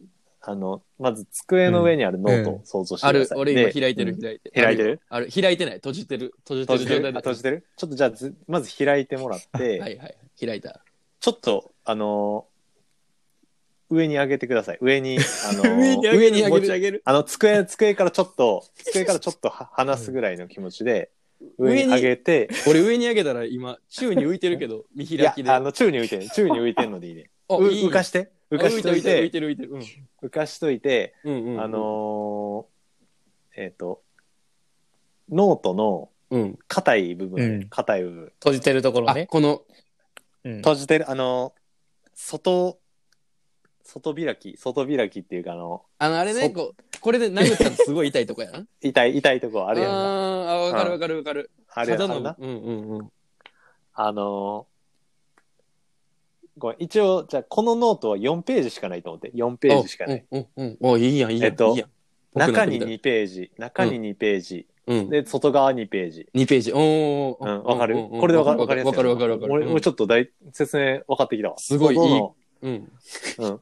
[0.49, 3.39] あの、まず机の上にあるノートを想像してあくださ、い。
[3.39, 4.53] る俺今で開いてる、うん開いてる。
[4.55, 5.01] 開いてる？
[5.09, 5.75] ある開いてない。
[5.77, 6.35] 閉じてる。
[6.47, 6.79] 閉じてる？
[6.79, 7.13] 状態で。
[7.19, 7.67] 閉じてる？
[7.77, 10.17] ちょっとじゃあず、まず開いてもらって、はいはい。
[10.41, 10.81] 開いた。
[11.19, 12.56] ちょっと、あのー
[13.89, 14.79] 上に上げてください。
[14.81, 17.03] 上に、あのー 上に上げる持ち上げる。
[17.05, 21.11] あの、机、机からちょっと、机からちょっとは離すぐらいの気持ちで、
[21.59, 25.51] 上に上げて、俺上に上げたら今、宙に浮いてるけど、 見いや開き、で。
[25.51, 27.31] あの、宙に浮いてん宙に浮いてんのでいいね。
[27.49, 29.73] あういいね浮かして、浮かしとい浮いてる浮いて、てる浮いてる。
[30.23, 31.35] 浮かしといて、うん。
[31.35, 31.61] うんうん。
[31.61, 34.03] あ、のーえっ、と、
[35.31, 36.59] ノートのうん。
[36.67, 39.27] 硬い部う分ん、硬い部分、閉じてるところあ、ね。
[39.29, 39.63] この、
[40.45, 41.61] うん閉じてる、あのー
[42.15, 42.79] 外、
[43.87, 48.67] 外開き、外開きっていうか、あの、あの、あれね、そこう、これで殴ったらすごい痛いとこやな。
[48.83, 49.95] 痛い、痛いとこあるやんか。
[49.95, 51.51] あーあ、わかるわかるわかる。
[51.69, 53.13] あるやんなの、うんうんうん。
[53.95, 54.77] あのー
[56.59, 60.27] ごめん、一応、じゃあこのノートは4ページしかないと思って、4ページしかない。
[60.31, 60.77] うんうんうん。
[60.81, 61.51] お、いいやん、いいやん。
[61.51, 61.91] えっといいやん
[62.35, 65.11] 中に僕の2ページ、中に2ページ、うん。
[65.11, 66.29] で、外側2ページ。
[66.35, 66.73] 2ページ。
[66.73, 67.97] おーうん、わかる？
[67.97, 68.61] うんうんうんこれでわかる？
[68.61, 69.53] わかるわかるわかるわかる。
[69.53, 71.59] 俺、うん俺ちょっと大、説明分かってきたわ。
[71.59, 72.93] すごいいい外のうん。
[73.39, 73.61] うん。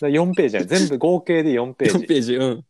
[0.00, 2.06] 4ページや全部合計で4ペー4ジ。
[2.06, 2.64] ページ、うん。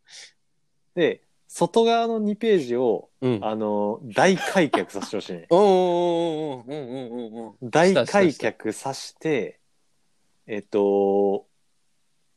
[0.94, 3.38] で、外側の2ページを、うん。
[3.42, 5.46] あのー大開脚させてほしいね。
[5.50, 9.60] おーおーおーおーおーおーおー大開脚さして、
[10.46, 11.46] えっと、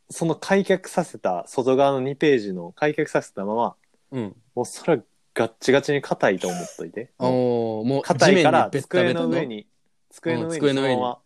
[0.09, 3.75] その開脚させた外側の2ページの開脚させたまま、
[4.11, 4.35] うん。
[4.55, 7.11] もうそれはガッチガチに硬いと思っといて。
[7.19, 9.67] おーもう、硬いから机の上に
[10.09, 11.19] 机の上にそのまま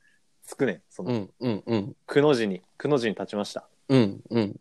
[0.52, 0.82] つくねん。
[0.89, 1.95] その、うんうんうん。
[2.06, 3.70] くの字に、くの字に立ちました。
[3.88, 4.60] うんうん。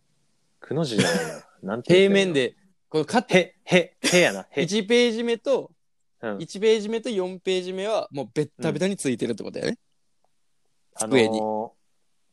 [0.60, 1.46] くの字じゃないな。
[1.74, 1.92] なんて。
[1.92, 2.54] 平面で、
[2.88, 4.46] このかへ、へ、へやな。
[4.50, 4.62] へ。
[4.62, 5.72] 1ページ目と、
[6.22, 9.78] うん1ページ目と4ページ目はもうベッタベタについてるってことだよね。
[10.94, 11.70] あの机にー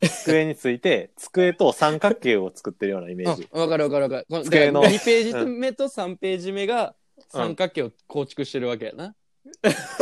[0.02, 3.48] 机について、机と三角形を作ってるようなイメージ。
[3.50, 4.26] うんわかるわかるわかる。
[4.28, 6.94] この机のだから2ページ目と3ページ目が
[7.30, 9.16] 三角形を構築してるわけやな。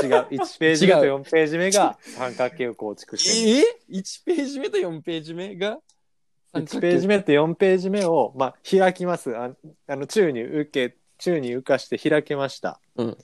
[0.02, 0.26] 違う。
[0.30, 3.68] 1ページ目と違う4ページ目が三角形を構築してる。
[3.90, 5.78] え ?1 ページ目と4ページ目が
[6.54, 9.36] ？1ページ目と4ページ目を、まあ、開きます。
[9.36, 9.50] あ
[9.88, 12.80] あの、宙に受け、宙に浮かして開けました。
[12.96, 13.18] うん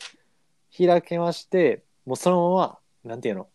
[0.76, 3.48] 開けまして、もうそのまま、なんていうの？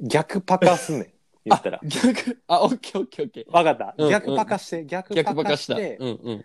[0.00, 1.12] 逆パカすんねん。
[1.44, 1.86] 言ったらあ。
[1.86, 3.52] 逆、あ、オッケーオッケーオッケー。
[3.52, 3.94] わかった。
[3.96, 5.74] うん逆パカして、逆逆パパカした。
[5.74, 6.44] カして、うんうん。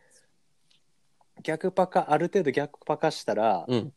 [1.41, 3.93] 逆パカ、ある程度逆パカしたら、うん。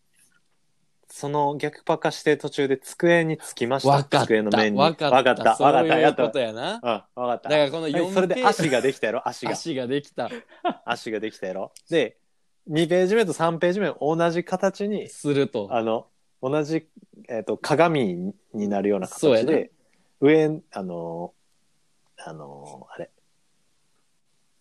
[1.14, 3.90] その逆パカして途中で机につきました。
[3.90, 4.22] わかった。
[4.22, 4.80] 机の面に。
[4.80, 5.16] わかった。
[5.16, 5.62] わかった。
[5.62, 5.98] わかった。
[5.98, 6.80] やっことやな。
[6.82, 7.50] うん、わかった。
[7.50, 9.28] だからこのはい4それでページ足ができたやろ？
[9.28, 9.52] 足が。
[9.52, 10.30] 足ができた。
[10.86, 11.70] 足ができたやろ？
[11.90, 12.16] で、
[12.70, 15.68] 2ページ目と3ページ目同じ形に、すると。
[15.70, 16.06] あの、
[16.40, 16.88] 同じ、
[17.28, 19.70] えっ、と、鏡になるようなそうやな形で、
[20.22, 21.34] 上、あの、
[22.24, 23.10] あの、あれ、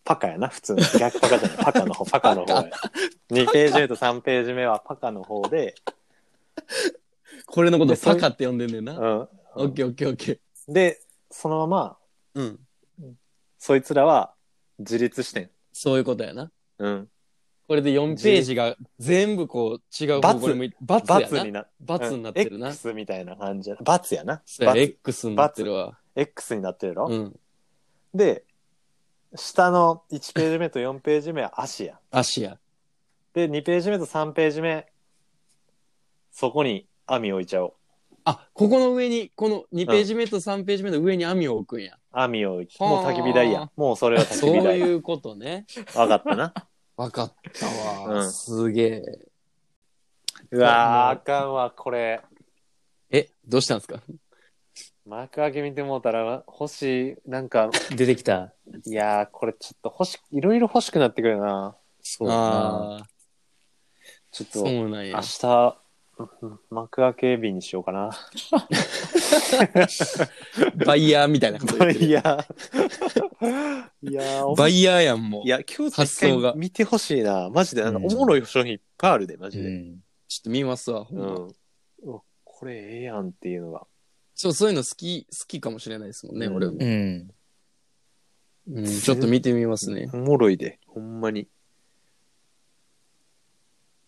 [0.03, 0.81] パカやな、普通の。
[0.99, 1.57] 逆パカじゃない。
[1.59, 2.69] パカの方、パカの方や。
[3.31, 5.75] 2ページ目と3ページ目はパカの方で、
[7.45, 8.97] これのことでそういうパカって呼んでんねんな。
[8.97, 9.27] うん。
[9.55, 10.39] オッケーオッケーオッケー。
[10.73, 11.97] で、そのまま、
[12.35, 12.59] うん。
[13.57, 14.33] そいつらは
[14.79, 15.49] 自立してん。
[15.73, 16.51] そういうことやな。
[16.79, 17.07] うん。
[17.67, 21.25] これで4ページが全部こう違う方向に向いて、罰やな。
[21.29, 22.67] 罰にな罰になってるな。
[22.69, 23.81] X みたいな感じやな。
[23.83, 24.41] 罰やな。
[24.45, 25.97] そうや、罰 X になってるわ。
[26.15, 27.39] X になってるやろ、うん。
[28.13, 28.43] で、
[29.35, 31.97] 下の1ページ目と4ページ目は足や。
[32.11, 32.57] 足や。
[33.33, 34.90] で、2ページ目と3ページ目、
[36.31, 37.73] そこに網置いちゃおう。
[38.23, 41.97] あ、ここの上に、この2ページ目と3ページ目の上に網を置くんや。
[42.11, 43.69] 網を置いて、はあもう焚き火台や。
[43.75, 44.77] もうそれは焚そうき火台。
[44.79, 45.65] いうことね。
[45.95, 46.53] わかったな。
[46.97, 47.65] わかった
[48.11, 48.21] わ。
[48.21, 49.03] うんすげえ。
[50.51, 52.21] うわー、あかんわ、これ。
[53.09, 54.01] え、どうしたんですか？
[55.05, 58.53] 幕開け見てもうたら、星、なんか、出てきた。
[58.85, 61.75] いやー、これちょっと欲し、いろいろ欲しくなってくるな。
[62.01, 62.41] そうだな。
[62.41, 63.07] ああ、
[64.31, 65.21] ちょっと、そうなん明や。
[65.21, 65.73] 日、うん
[66.69, 68.11] 幕開け日にしようかな。
[70.85, 72.05] バイヤーみたいなこと言ってる。
[72.05, 75.43] いやー、いやー、 バイヤーやん、もう。
[75.45, 77.49] いや、今日発想が見てほしいな。
[77.49, 79.67] マジで、なんかうんおもろい商品いっぱいあるで、マジで。
[79.67, 79.99] うん。
[80.27, 81.55] ちょっと見ますわ、ほんまうん。
[82.03, 83.87] うわこれええやんっていうのが。
[84.35, 86.77] そう、そういうの好き、好きかもしれないですもんね、うん俺も。
[86.79, 87.31] うん。
[88.67, 90.09] うん、ちょっと見てみますね。
[90.13, 91.47] おもろいで、ほんまに。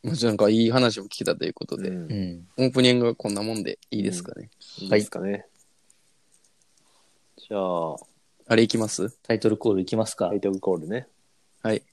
[0.03, 2.65] もちろんなんかいい話も聞けたということで、うんうん。
[2.65, 4.49] オープニングはこんなもんでいいですかね。
[4.79, 5.45] いいですかね。
[7.37, 7.95] じゃあ、
[8.47, 9.09] あれいきます？
[9.23, 11.07] タイトルコールいきますかタイトルコールね。
[11.61, 11.79] はい。
[11.79, 11.85] ど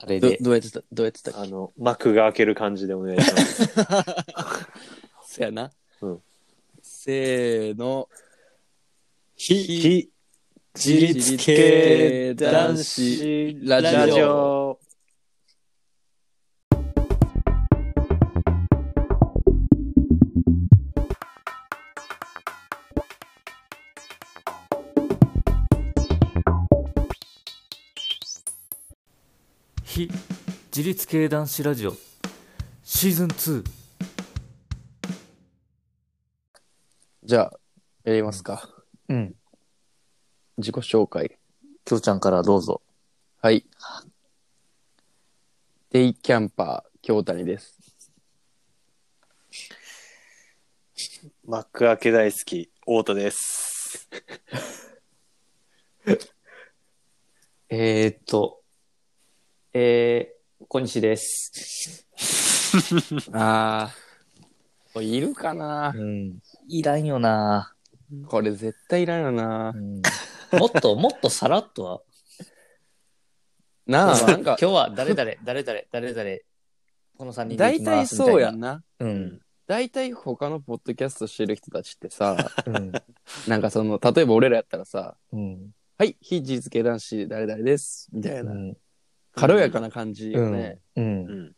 [0.00, 0.36] あれで。
[0.40, 1.40] どうやってたどうやってたっけ？
[1.40, 3.66] あの、幕が開ける感じでお願いします。
[5.24, 5.72] せやな。
[6.02, 6.22] うん
[6.82, 8.08] せーの。
[9.36, 10.10] 非非
[10.74, 14.78] 自立系男子ラジオ
[30.86, 31.96] 立系男子ラジオ
[32.84, 33.64] シーズン2
[37.24, 37.58] じゃあ、
[38.04, 38.70] やりますか。
[39.08, 39.34] うん。
[40.56, 41.40] 自己紹介。
[41.84, 42.82] きょうちゃんからどうぞ。
[43.42, 43.66] はい。
[45.90, 47.80] デイキャンパー、京谷です。
[51.44, 54.08] 幕開け大好き、太田です。
[57.70, 58.62] えー、っと、
[59.72, 60.35] えー、
[60.68, 62.06] 小西です。
[63.32, 64.06] あー。
[64.92, 65.92] これいるかな？
[65.94, 66.38] うん。
[66.68, 67.74] いらんよな、
[68.26, 69.78] これ絶対いらんよなう。
[69.78, 70.02] ん、
[70.58, 72.00] もっと、 もっとさらっとは。
[73.86, 76.38] なあ、なんか、今日は誰々、 誰々、誰々、
[77.18, 78.32] この3人で大行きま体すみたいな。
[78.32, 78.82] そうやんな。
[79.00, 79.40] うん。
[79.66, 82.92] 大体他のポッドキャストしてる人たちってさ、うん。
[83.46, 85.74] なんかその、例えば俺らやったらさ、うん。
[85.98, 88.76] はい、非事実系男子誰々です、みたいな、うん。
[89.36, 90.80] 軽やかな感じよね。
[90.96, 91.04] うん。
[91.04, 91.52] うん。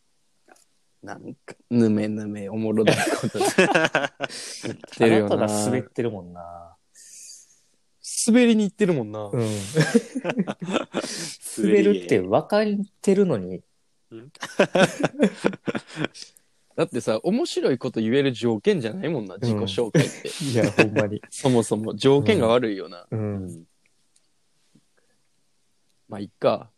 [1.01, 5.37] なんか、ぬめぬめおもろだこと言ってたるよな。
[5.37, 6.75] だただ滑ってるもんな。
[8.27, 9.29] 滑りに行ってるもんな。
[9.31, 9.39] うん。
[11.57, 12.65] 滑るって分かっ
[13.01, 13.63] てるのに。
[16.75, 20.27] だってさ、面白いこと言える条件じゃないもんな、自己紹介って。
[20.43, 21.21] いや、ほんまに。
[21.29, 23.07] そもそも条件が悪いよな。
[23.09, 23.65] うん。
[26.09, 26.71] まあ、いっか。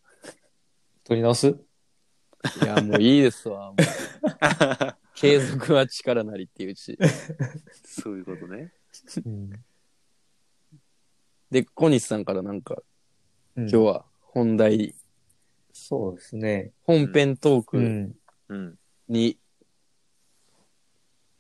[1.11, 1.47] 取り直す？
[1.49, 3.73] いや、もういいですわ。
[3.73, 3.75] もう
[5.13, 6.97] 継続は力なりっていうし。
[7.83, 8.71] そういうことね。
[9.25, 9.49] うん。
[11.49, 12.81] で、小西さんからなんか、
[13.57, 14.95] 今今日は本題、
[15.73, 16.71] そうですね。
[16.83, 18.15] 本編トークうん。
[18.47, 18.79] うん。
[19.09, 19.37] に、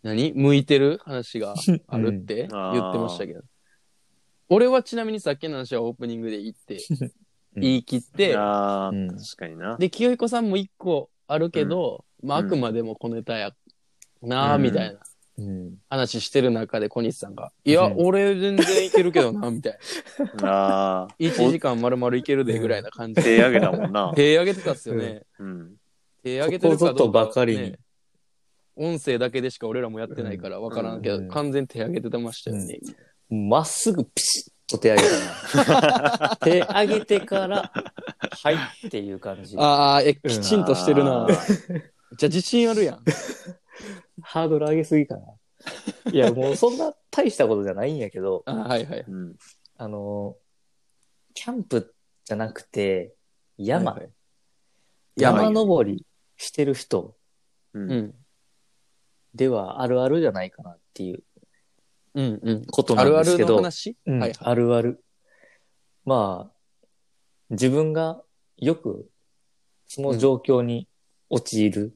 [0.03, 0.33] 何？
[0.33, 1.55] 向いてる話が
[1.87, 3.41] あるって言ってましたけど。
[4.49, 7.11] 俺はちなみにさっきの話はオープニングで言って、う ん
[7.55, 9.77] 言い切って、ああ、うん確かにな。
[9.77, 13.51] で、清彦さんも一個あるけど、まあ、あうんくまでも小ネタや
[14.21, 14.99] なあうんみたいな
[15.37, 15.77] うん。
[15.89, 19.77] 話してる中で小西さんが、いや、うん俺全然いけるけどな、 みたい
[20.37, 20.49] な。
[20.49, 21.07] ああ。
[21.19, 23.37] 1時間丸々いけるで、ぐらいな感じで。
[23.37, 24.13] 手上げたもんな。
[24.15, 25.23] 手上げてたっすよね。
[25.39, 25.75] うん。
[26.23, 27.79] 手上げてるかどうか、ここぞとばかりにね
[28.75, 32.79] 音声だけでしか俺らもやってないから分からんけど、うん完全に手上げてましたよね。
[33.29, 36.37] まっすぐピシッと手上げたな。
[36.41, 37.71] 手上げてから、
[38.43, 38.55] はい
[38.87, 39.55] っていう感じ。
[39.57, 41.25] ああ、え、きちんとしてるな。
[41.25, 43.03] あじゃあ自信あるやん。
[44.21, 45.23] ハードル上げすぎかな。
[46.11, 49.05] いや、もうそんな大したことじゃないんやけど、あはいはい。
[49.07, 49.35] うん。
[49.77, 50.35] あの、
[51.33, 51.93] キャンプ
[52.25, 53.15] じゃなくて、
[53.57, 54.11] 山、はいはい
[55.17, 56.05] 山山登り
[56.37, 57.15] してる人
[57.73, 57.79] う。
[57.79, 58.15] うんん。
[59.33, 61.23] ではあるあるじゃないかなっていう
[62.13, 62.65] うんうん。
[62.65, 64.37] ことなあるあるんですけど、の話、うんはいはい。
[64.39, 65.03] あるある。
[66.05, 66.75] まあ、
[67.49, 68.21] 自分が
[68.57, 69.09] よく
[69.87, 70.87] その状況に
[71.29, 71.95] 陥る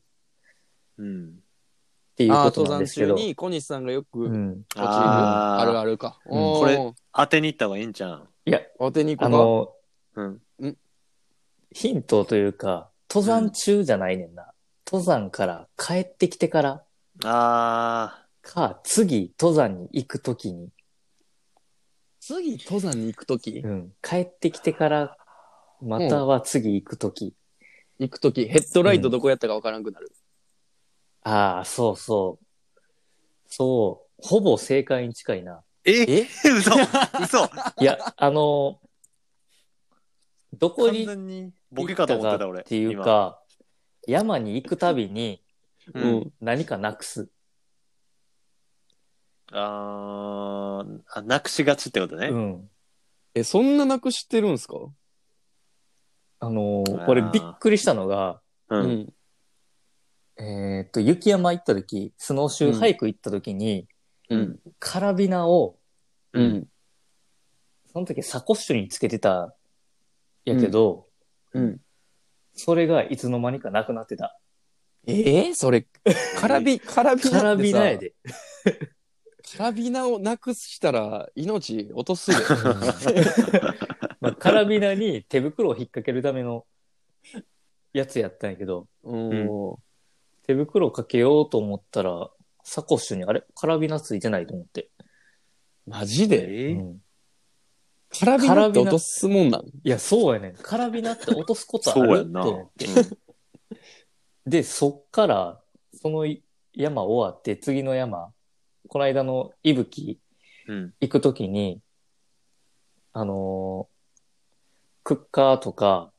[0.98, 1.30] うん。
[1.30, 3.16] っていうああ、ことなんですけど。
[3.16, 4.38] に小西さんがよく落ちる。
[4.38, 4.66] うん。
[4.76, 6.20] あーあるあるか。
[6.26, 8.20] うんこれ当てに行った方がいいんちゃう？
[8.20, 9.80] んいや、当てに行あこ
[10.14, 10.22] うか。
[10.22, 10.78] の、うん。
[11.72, 14.54] ヒントというか、登山中じゃないねんな。
[14.88, 16.84] 登山から帰ってきてから
[17.24, 20.70] あか、次登山に行くときに、
[22.22, 25.18] 次、登山に行くときうん、帰ってきてから、
[25.82, 27.36] または次行くとき。
[28.00, 30.12] 行くとき、ヘッドライトどこやったかわからんくなる。
[31.24, 32.46] ああ、そうそう。
[33.48, 34.22] そう。
[34.22, 35.64] ほぼ正解に近いな。
[35.86, 35.92] ー。
[35.92, 36.22] え？
[36.22, 36.28] え？
[36.52, 36.72] 嘘
[37.22, 37.46] 嘘
[37.82, 38.80] いや、あの、
[40.54, 42.62] どこ完に全にボケかと思ってた俺。
[42.62, 43.42] っていうか、
[44.08, 45.44] 山に行くたびに
[45.94, 46.02] 今。
[46.02, 46.34] ううんん。
[46.42, 47.30] 何かなくす。
[49.52, 52.28] あーあ、なくしがちってことね。
[52.30, 52.70] うん。
[53.34, 54.76] え、そんななくしてるんすか？
[56.40, 58.78] あのーあーこれびっくりしたのが、う。。
[58.78, 59.14] うん
[60.38, 63.88] えーっと、雪山行った時、スノーシューハイク行った時に、
[64.30, 64.60] うん。
[64.80, 65.80] カラビナを、
[66.34, 66.44] う。
[66.44, 66.68] ん。
[67.94, 69.56] その時サコッシュにつけてた、
[70.44, 71.08] やけど、
[71.54, 71.80] うん。
[72.54, 74.38] それがいつの間にかなくなってた。
[75.08, 75.88] えー、それ、
[76.38, 78.14] カラビ、カラビナってさカラビナやで。
[79.58, 82.38] カラビナをなくしたら命落とすで。
[84.22, 86.66] まあ、カラビナに手袋を引っ掛けるための
[87.94, 89.76] やつやったんやけど、うん。
[90.46, 92.30] 手袋かけようと思ったら、
[92.64, 93.44] サコッシュにあれ？
[93.56, 94.90] カラビナついてないと思って。
[95.86, 96.70] マジで？
[96.70, 97.02] えうん
[98.18, 99.66] カラビナって落とすもんなん？
[99.66, 100.56] いや、そうやねん。
[100.56, 102.44] カラビナって落とすことあるそうやんな。
[102.44, 102.86] と思って。
[102.86, 103.18] うん
[104.48, 105.60] で、そっから、
[105.92, 106.28] その
[106.72, 108.32] 山終わって、次の山、
[108.88, 110.20] この間の伊吹
[110.68, 110.94] うん。
[111.00, 111.82] 行くときに、
[113.14, 113.96] あのー
[115.04, 116.12] クッカーとか、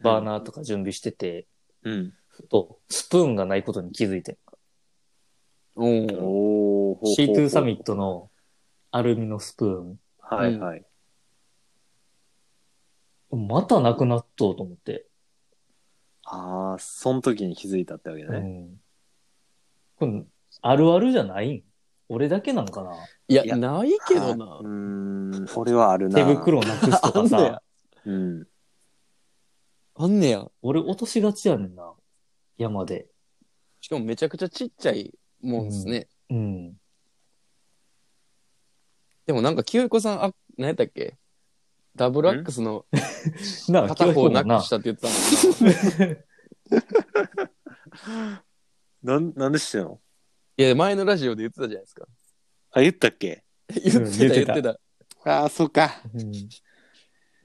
[0.00, 1.46] バーナーとか準備してて、
[1.84, 2.12] うん。
[2.26, 4.38] ふと、スプーンがないことに気づいて。
[5.76, 6.06] うん。
[6.20, 7.16] おー。
[7.16, 8.30] C2 サミットの
[8.90, 10.84] アルミのスプーン、はいはい。
[13.30, 15.06] またなくなっとうと思って。
[16.24, 18.38] ああ、その時に気づいたってわけうね。
[18.38, 18.80] ん。
[19.96, 20.24] これ、
[20.60, 21.62] あるあるじゃないん
[22.08, 22.92] 俺だけなんかな？
[23.28, 24.62] いや、いやないけどはなう。
[24.62, 26.16] ーん、俺はあるな。
[26.16, 27.38] 手袋なくすとかあんねや？
[27.38, 27.62] さ、
[28.04, 28.46] うん。
[29.96, 30.46] あんねや。
[30.62, 31.92] 俺落としがちやねんな。
[32.58, 33.06] 山で。
[33.80, 36.08] しかもめちゃくちゃちっちゃいもんですね。
[36.30, 36.74] うん。
[39.26, 41.16] でもなんか、清彦さん、あ、何やったっけ？
[41.96, 42.84] ダブルアックスの
[43.88, 45.14] 片方ななくしたって言ってたも
[45.70, 45.72] ん
[49.04, 49.04] な。
[49.14, 50.00] なん、なんで知ってんの？
[50.56, 52.06] いや、前のラジオで言ってたじゃないですか。
[52.72, 53.42] あ、言ったっけ？
[53.68, 54.70] 言ってた、言ってた。
[55.24, 56.00] ああ、そうか。
[56.14, 56.32] うん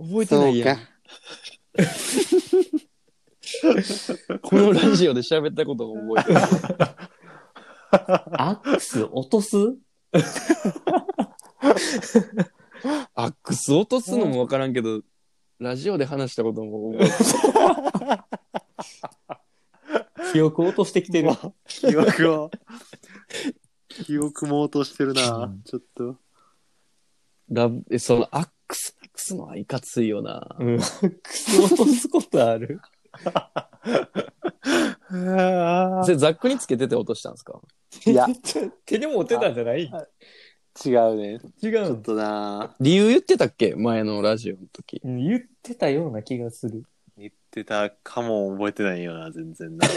[0.02, 0.78] 覚えてないやん。
[4.42, 6.40] このラジオで喋ったことを覚えてる。
[7.92, 9.58] アックス落とす？
[13.14, 15.02] アックス落とすのもわからんけど、
[15.60, 17.14] ラジオで話したことも覚えて
[20.26, 20.32] る。
[20.32, 21.30] 記憶落としてきてる。
[21.68, 22.50] 記憶を。
[23.90, 26.18] 記憶も落としてるな、うんちょっと。
[27.50, 30.56] ラブえ、そのアックス、アックスのはいかついよな。
[30.60, 30.76] うん。
[30.76, 32.80] アックス落とすことある？
[35.10, 35.16] そ
[36.12, 37.60] れザックにつけてて落としたんですか？
[38.06, 38.28] いや、
[38.86, 39.92] 手で持ってたんじゃない？
[40.86, 41.40] 違うね。
[41.62, 43.74] 違ちょっとな理由言ってたっけ？
[43.76, 45.02] 前のラジオの時。
[45.04, 46.84] うん言ってたような気がする。
[47.18, 49.88] 言ってたかも覚えてないよな、全然な。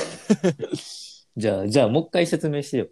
[1.37, 2.89] じゃあ、じゃあもう一回説明してよ。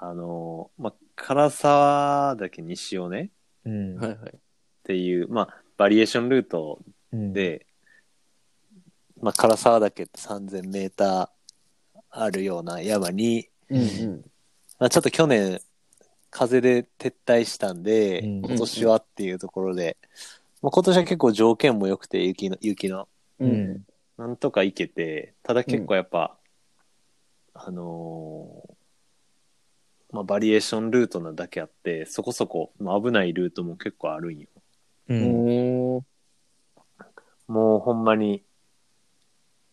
[0.00, 3.30] あの、まあ、唐沢岳西尾ね
[3.64, 3.96] うん。
[3.96, 4.30] はいはい。
[4.30, 4.38] っ
[4.84, 6.80] ていう、まあ、バリエーションルート
[7.10, 7.66] うん、で、
[9.20, 11.28] まあ、唐沢岳って3000メーター
[12.10, 14.24] あるような山に、うんうん。
[14.78, 15.60] まあ、ちょっと去年、
[16.30, 19.96] 風で撤退したんで、うん今年はっていうところで、
[20.62, 23.08] まあ、今年は結構条件も良くて、雪の、雪の、
[23.40, 23.86] ううんん。
[24.18, 26.36] なんとか行けて、ただ結構やっぱ、
[27.54, 28.77] あのー
[30.10, 34.48] まあ、バリエーションルートなだけあって、そこそこ、まあ、危ないルートも結構あるんよ。
[35.08, 36.04] うん。
[37.46, 38.42] もうほんまに、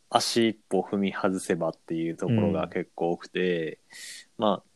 [0.09, 3.79] 足一歩踏み外せばっていうところが結構多くて、
[4.37, 4.69] まあ、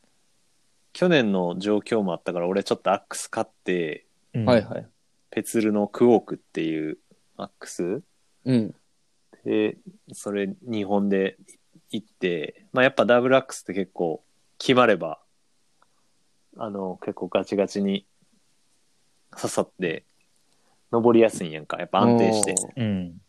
[0.92, 4.88] 去年の状況もあったから、俺ちょっとアックス買って、うんはいはい。
[5.30, 6.98] ペツルのクオークっていう
[7.38, 8.02] アックス？
[8.46, 8.76] うん。
[9.46, 9.78] で、
[10.12, 11.38] それ2本で
[11.92, 14.24] 行って、まあやっぱダブルアックスって結構
[14.58, 15.20] 決まれば、
[16.62, 18.06] あの、結構ガチガチに
[19.32, 20.04] 刺さって、
[20.92, 21.78] 登りやすいんやんか。
[21.78, 22.56] やっぱ安定して。
[22.76, 23.22] うん。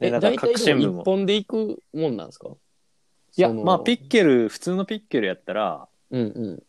[0.00, 1.02] え、で、なんか各新聞も。
[1.02, 2.48] 一本で行くもんなんですか？
[2.48, 6.62] いや、まあ、ピッケル、普通のピッケルやったら、うんうん。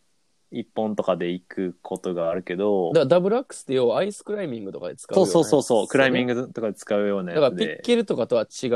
[0.49, 6.35] 一本とかで行くことがあるけどだダブルアックスって要はアイスクライミングとかで使うそうそうそうそう、クライミング。
[6.35, 8.67] グとかで使うようなだからピッケルとかとは違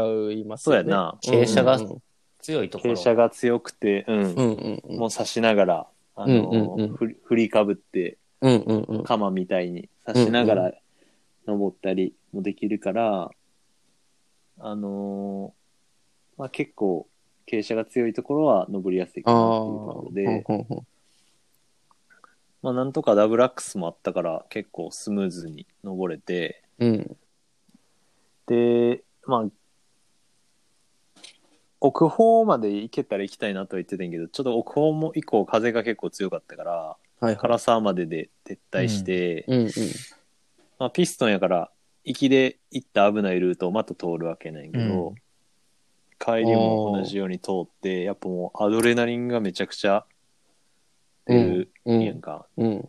[0.41, 0.73] いますよね。
[0.73, 1.17] そうやな。
[1.23, 1.95] 傾斜が
[2.39, 2.93] 強いところ。
[2.93, 4.17] 傾斜が強くて、うん。
[4.17, 4.97] うんうんうん。
[4.97, 9.03] もう刺しながら、あの、うんうんうんふり振りかぶって、うんうんうん。
[9.03, 10.71] 鎌みたいに刺しながうんら
[11.47, 13.31] 登ったりもできるから、
[14.59, 15.61] あのー
[16.37, 17.07] まあ結構、
[17.47, 19.61] 傾斜が強いところは登りやすいかあなあ。
[19.61, 20.85] っていうところで、
[22.61, 27.17] まあなんとかダブルアックスもあったから結構スムーズに登れて、うん。
[28.47, 29.45] で、まあ、
[31.81, 37.37] 奥方まで行けたら行きたいなとは言ってたんやけど、ちょっと奥方も以降風が結構強かったから、はいはい。
[37.37, 39.71] 唐沢までで撤退して、うんうん。
[40.79, 41.71] まあ、ピストンやから、
[42.03, 45.15] 行きで行った危ないルートをまた通るわけないけど、うん
[46.23, 50.05] 帰りも同じように通って、やっぱもうアドレナリンがめちゃくちゃ
[51.25, 52.45] 出るうんやんか。
[52.57, 52.87] うん。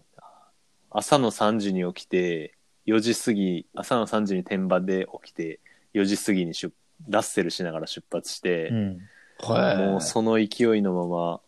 [0.91, 5.61] 朝の3時に起きて、4時過ぎ、朝の3時に天場で起きて、
[5.95, 6.75] 4時過ぎに出
[7.09, 9.01] ラッセルしながら出発して、うん。
[9.41, 9.77] はい。
[9.77, 11.41] もうその勢いのまま、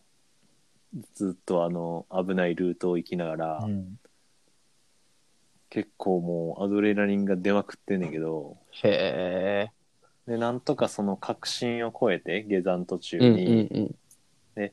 [1.15, 3.99] ずっとあの危ないルートを行きながら、うん。
[5.71, 9.71] 結構もうアドレナリンが出まくってんねんけど、へ
[10.29, 10.31] え。
[10.31, 13.47] で、なんとかその確信を超えて、下山途中うんうんに、
[14.57, 14.73] うん。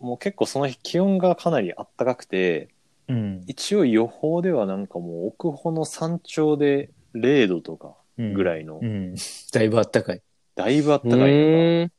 [0.00, 2.68] もう結構その日気温がかなり暖かくて、
[3.08, 3.44] うん。
[3.46, 9.14] 一応予報ではなんかもう奥穂の山頂で0度とかぐらいの、うん。
[9.52, 10.22] だいぶあったかい。
[10.54, 11.92] だいぶ暖かいのが、うん。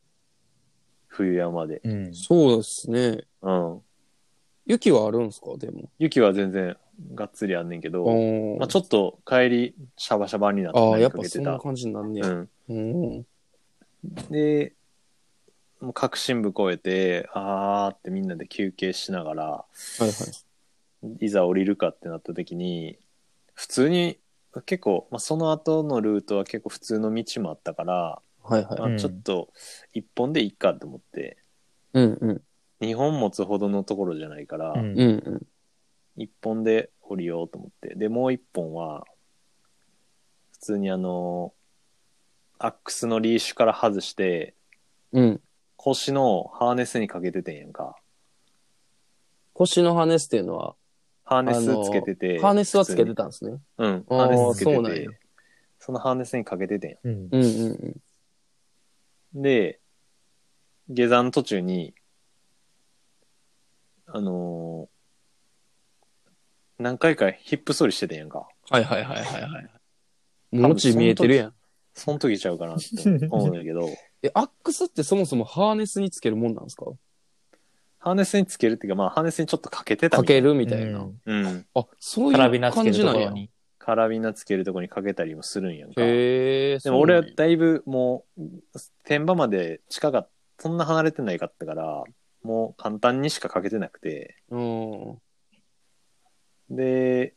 [1.08, 1.82] 冬山で。
[1.84, 2.14] うん。
[2.14, 3.24] そうですね。
[3.42, 3.82] うん。
[4.66, 5.56] 雪はあるんですか？
[5.58, 5.90] でも。
[5.98, 6.76] 雪は全然
[7.16, 11.24] がっつりあんねんけど、おまあ、ちょっと帰りシャバシャバになってああ、何やっぱ。
[11.24, 12.28] そんな感じになんねや。
[12.28, 12.50] うん。
[12.70, 13.26] うん。
[14.30, 14.74] で、
[15.80, 19.66] もう各新部越えて、あーってみんなで休憩しながら、は
[20.00, 21.26] いはい。
[21.26, 22.98] いざ降りるかってなった時に、
[23.54, 24.20] 普通に、
[24.62, 28.80] 結構、まあ、その後のルートは結構普通の道もあったから、はいはい。
[28.80, 29.50] まあ、ちょっと
[29.94, 31.38] 一本でいいかと思って、
[31.94, 32.42] うんうん。
[32.80, 35.48] 二本持つほどのところじゃないから、うんうんうん。
[36.16, 37.96] 一本で降りようと思って。
[37.96, 39.06] で、もう一本は、
[40.54, 41.54] 普通にあの、
[42.60, 44.56] アックスのリーシュから外して、
[45.12, 45.42] うん。
[45.76, 47.96] 腰のハーネスにかけててんやんか。
[49.54, 50.76] 腰のハーネスっていうのは、
[51.28, 52.40] ハーネスつけてて。
[52.40, 53.52] ハーネスはつけてたんですね。
[53.52, 53.58] に。
[53.78, 54.06] うん。
[54.08, 55.20] ハーネスつけてて。
[55.80, 57.12] そのハーネスにかけててんやうん。
[57.12, 58.02] うんうん
[59.34, 59.42] うん。
[59.42, 59.82] で、
[60.90, 61.94] 下山途中に、
[64.06, 64.98] あのー
[66.80, 68.48] 何回かヒップソリしててんやんか。
[68.70, 69.70] はいはいはいはいはい。
[70.52, 71.54] 文字見えてるやん。
[71.96, 73.90] その時ちゃうかなって思うんだけど、
[74.22, 76.86] え、アックスってそもそもハーネスにつけるもんなんですか？
[78.00, 80.50] ハーネスにつけるっていうか、まあ、ハーネスにちょっとかけてたかけみたいな。
[80.50, 81.10] るみたいな。
[81.26, 81.66] うん。
[81.74, 83.20] あ、そうカラいうビナつける感じなんや。
[83.20, 83.50] ところに。
[83.80, 86.02] カラビナつけるとこにかけたりもするんやんか。
[86.02, 86.80] へえ。
[86.80, 88.42] でも俺はそうだいぶもう、
[89.04, 90.30] 天場まで近かった、
[90.60, 92.04] そんな離れてないかったから、
[92.44, 94.98] もう簡単にしかかけてなくて、なんや
[96.70, 96.76] うん。
[96.76, 97.34] で、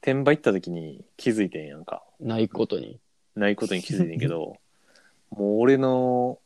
[0.00, 2.02] 天場行った時に気づいてんやんか。
[2.20, 3.00] ないことに。
[3.36, 4.56] ないことに気づいてんけど、
[5.30, 6.38] もう俺の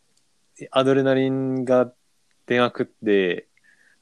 [0.70, 1.92] アドレナリンが
[2.46, 3.48] 出まくって、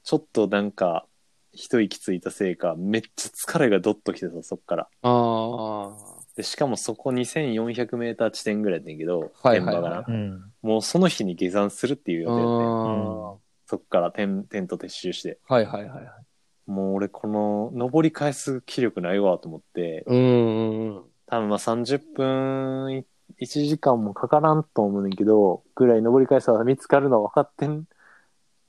[0.03, 1.05] ちょっとなんか、
[1.53, 4.87] 一息ついたせいか、めっちゃ疲れがどっときてさ、そっから。
[5.01, 5.91] あ
[6.35, 10.51] で、しかもそこ2400メーター地点ぐらいやってんけど、はいはいはい天場がなうん。
[10.61, 12.35] もうその日に下山するっていうあ。
[12.35, 13.37] あ予定やってんあ。
[13.65, 15.39] そっからテンテント撤収して。
[15.47, 16.71] はいはいはいはい。
[16.71, 21.03] もう俺この登り返す気力ないわと思って、うんうんうん。
[21.25, 23.05] 多分まあ30分、い
[23.41, 27.87] 1時間もかからんと思うねんけど、ぐらい登り返すは見つかるの分かってん、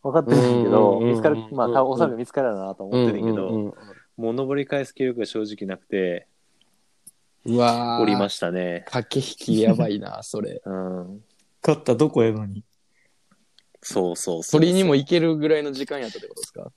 [0.03, 3.75] 分かってんねんけど、見つかる、まあ多分おそらく見つかるなと思ってんねんけど、
[4.17, 6.27] もう登り返す気力が正直なくて、
[7.45, 8.85] うわー降りましたね。
[8.87, 10.63] 駆け引きやばいな、 それ。
[10.65, 11.25] うん。
[11.63, 12.65] 勝ったどこやのに。
[13.83, 14.61] そうそうそう。
[14.61, 16.73] 鳥にも行けるぐらいの時間やったってことですか？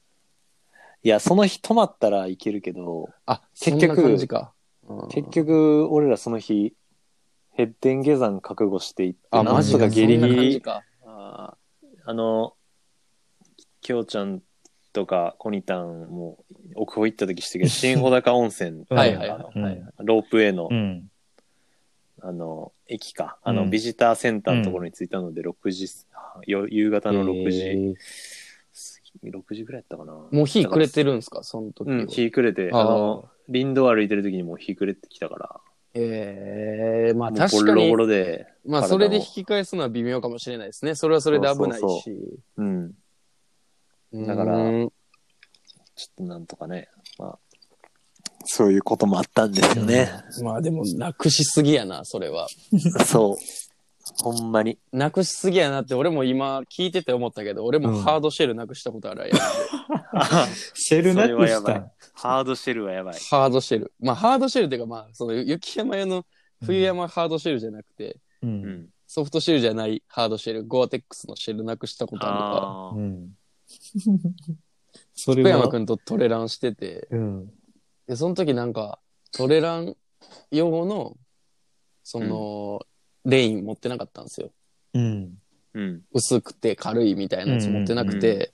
[1.04, 4.54] いや、その日泊まったらいけるけど、あ、結局そんな感じか。
[4.88, 6.76] うん結、局、俺らその日、
[7.56, 10.84] ヘッデン下山覚悟していって、あ、マジか、とかギリギそんな感じリ、か。
[11.06, 11.58] あ
[12.06, 12.54] あの、
[13.82, 14.42] きょうちゃん
[14.94, 16.44] とかコニタンも
[16.76, 19.84] 奥方行った時してけど、 新穂高温泉 はいはいはい。
[20.00, 21.10] ロープウェイの、うん。
[22.22, 23.38] あの、駅か。
[23.44, 25.88] あの、うんビジターセンターのところに着いたので、6時、
[26.48, 28.00] よ夕方の6時えー過
[29.24, 30.14] ぎ6時ぐらいやったかな。
[30.14, 31.44] もう日暮れてるんすか？
[31.44, 31.96] その時は。
[31.96, 35.62] うん、日暮れて、あーあの、林道歩いてる時にもう日暮れてきたから、
[35.98, 40.94] ええまあもう確かにボロボ、ロで、まあそれで引き返すのは微妙かもしれないですね。
[40.96, 41.82] それはそれで危ないし。
[41.82, 42.92] そうそううん。
[44.12, 44.92] うんだからちょっ
[46.18, 47.40] となんとかね、まあ、
[48.44, 50.10] そういうこともあったんですよね。
[50.44, 52.48] まあでも、なくしすぎやな、それは。
[53.06, 53.36] そう。
[54.14, 54.78] ほんまに。
[54.92, 59.30] なくしすぎやなって、俺も今聞いてて思ったけど、俺もハードシェルなくしたことあるやん。
[60.76, 61.92] シェルなそれはくした。
[62.14, 63.20] ハードシェルはやばい。
[63.30, 63.92] ハードシェル。
[64.00, 66.26] まあ、ハードシェルっていうか、まあ、その、雪山用の
[66.64, 68.48] 冬山ハードシェルじゃなくて、う。
[68.48, 68.90] うんん。
[69.08, 73.32] ソフトシェルじゃないハードシェル、ゴアテックスのシェルなくしたことあるかあーうん。
[75.14, 77.52] そら、れは、福山くんとトレランしてて、うん。
[78.08, 79.00] で、その時なんか、
[79.32, 79.96] トレラン
[80.52, 81.18] 用の、
[82.04, 82.82] その、
[83.26, 84.52] レイン持ってなかったんですよ。
[84.94, 85.38] うん。
[85.74, 86.02] うん。
[86.14, 88.48] 薄くて軽いみたいなやつ持ってなくて、うんうん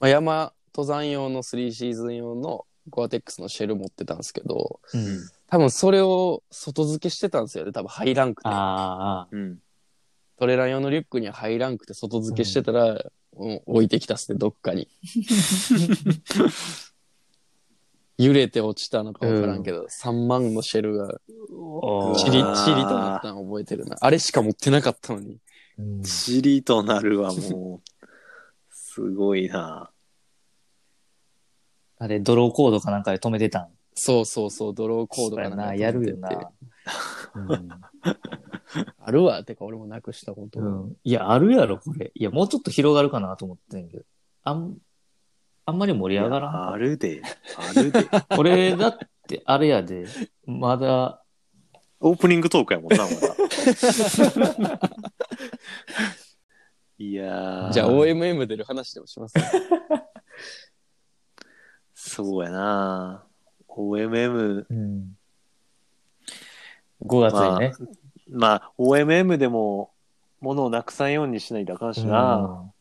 [0.00, 5.28] まあ、山登山用の3シーズン用のゴアテックスのシェル持ってたんですけど、うん。
[5.46, 7.72] 多分それを外付けしてたんですよね。
[7.72, 8.48] 多分入らんくて。
[8.48, 9.28] ああ。
[9.30, 9.58] うん。
[10.38, 13.12] トレラン用のリュックには入らんくて外付けしてたら、うん
[13.64, 14.88] 置いてきたっすね、どっかに。
[18.24, 21.20] 揺れて落ちたのかわからんけど、3万のシェルが
[21.50, 23.96] おチリチリとなったの覚えてるな。
[24.00, 25.38] あれしか持ってなかったのに。
[25.78, 27.90] うんチリとなるわ、もう。
[28.70, 29.90] すごいな。
[31.98, 33.68] あれ、ドローコードかなんかで止めてたん？
[33.94, 36.50] そうそうそう、ドローコードかなんかそうやな、やるよな。
[37.34, 37.68] うん
[38.98, 39.44] あるわ。
[39.44, 40.60] てか俺もなくしたこと。
[40.60, 40.96] うん。
[41.04, 42.10] いや、あるやろ、これ。
[42.14, 44.04] いや、もうちょっと広がるかなと思ってんけど。
[44.44, 44.76] あん、
[45.64, 46.72] あんまり盛り上がらん。
[46.72, 47.22] あるで。
[47.56, 48.04] あるで。
[48.36, 48.98] これ、だっ
[49.28, 50.06] て、あれやで、
[50.44, 51.22] まだ、
[52.00, 53.16] オープニングトークやもんな、まだ。
[56.98, 57.72] いやー。
[57.72, 59.34] じゃあ OMM 出る話でもします、
[61.94, 63.24] そうやな。
[63.68, 65.16] OMM、うん。
[67.02, 67.72] 5月にね。
[68.28, 69.92] まあ、OMM でも、
[70.40, 72.71] ものをなくさんようにしないとあかんしな。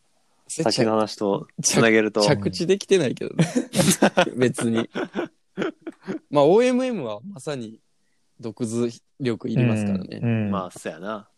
[0.51, 2.21] さっきの話とつなげると。
[2.21, 3.45] 着地できてないけどね。
[4.35, 4.89] 別に。
[6.29, 7.79] まあ OMM はまさに
[8.37, 10.19] 独自力いりますからね。
[10.21, 10.51] うん。
[10.51, 11.29] まあ、そうやな。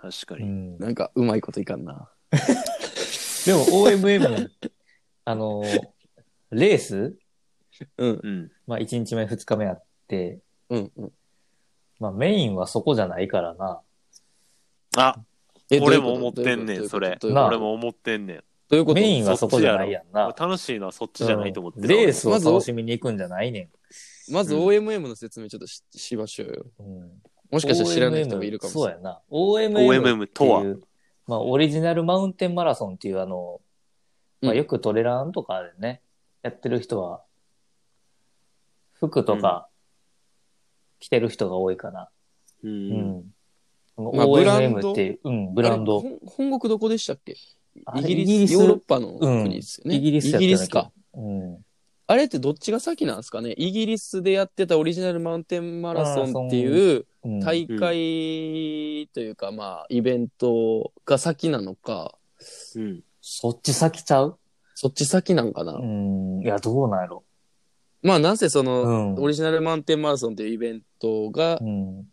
[0.00, 0.42] 確かに。
[0.42, 2.10] うんなんかうまいこといかんな。
[3.46, 4.50] でも OMM、
[5.24, 5.62] あの、
[6.50, 7.16] レース？
[7.98, 8.20] うん。
[8.20, 8.52] うん。
[8.66, 11.12] まあ1日目2日目あって、うんうん。
[12.00, 13.80] まあメインはそこじゃないからな。
[14.96, 15.29] あ、え
[15.80, 17.18] 俺も思ってんねん、それ。
[17.22, 18.36] 俺も思ってんねん。
[18.68, 19.00] どういうこと？
[19.00, 20.34] メインはそこじゃないやんな。
[20.36, 21.88] 楽しいのはそっちじゃないと思ってる。
[21.88, 23.68] レースを楽しみに行くんじゃないね
[24.30, 26.66] まずうん OMM の説明ちょっとししましょうよ。
[26.84, 26.86] ん。
[26.86, 27.10] うん
[27.50, 28.94] もしかしたら知らない人もいるかもしれない。
[29.28, 29.80] そうやな。
[29.82, 30.62] OMM とは？
[31.26, 33.60] まあ、オリジナルマウンテンマラソンっていうあの、
[34.40, 36.00] まあ、うんよくトレランとかでね、
[36.42, 37.22] やってる人は、
[38.94, 39.68] 服とか
[41.00, 42.08] 着てる人が多いかな。
[42.62, 42.68] う。
[42.68, 43.24] うんん。
[44.14, 44.92] まあブランド？
[44.92, 47.36] っていう、うん、ブランド本本国どこでしたっけ？
[47.96, 49.96] イギリスイギリスヨーロッパのうん国ですよね。
[49.96, 50.90] イギリスやったイギリスか。。
[51.14, 51.58] うん。
[52.06, 53.54] あれってどっちが先なんですかね？
[53.56, 62.16] イギリスでやってたオリジナルマウンテンマラソンっていううん大会というか、まあ、イベントが先なのか、
[62.74, 63.00] うん。
[63.20, 64.38] そっち先ちゃう？
[64.74, 66.40] そっち先なんかな、うん。
[66.42, 67.22] いや、どうなんやろ。
[68.02, 72.06] まあ、なぜその、うんオリジナルマウンテンマラソンっていうイベントがうん。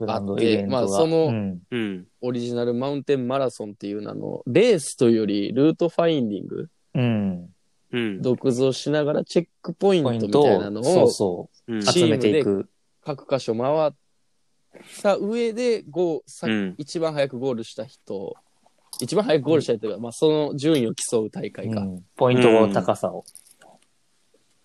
[0.00, 0.80] ブランドあってイベントが。
[0.80, 1.60] まあそのうん。
[1.70, 2.06] うん。
[2.22, 7.48] オリジナルマウンテンマラソンっていう名の、レースというよりルートファインディング、うん。
[7.92, 8.22] うん。
[8.22, 11.74] 独自をしながらチェックポイントみたいなのそうをそう。
[11.74, 11.80] うん。
[11.82, 12.68] チ集めていく。
[13.04, 13.92] 各箇所回っ
[15.02, 18.34] た上で、ゴーさうん一番早くゴールした人、
[19.00, 21.80] 一番早くゴールした人が、まあその順位を競う大会か。
[21.80, 23.24] うんポイントの高さを。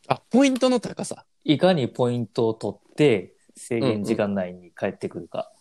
[0.08, 1.26] あ、ポイントの高さ。
[1.44, 5.52] いかにポイントを取って、制限時間内に帰ってくるか。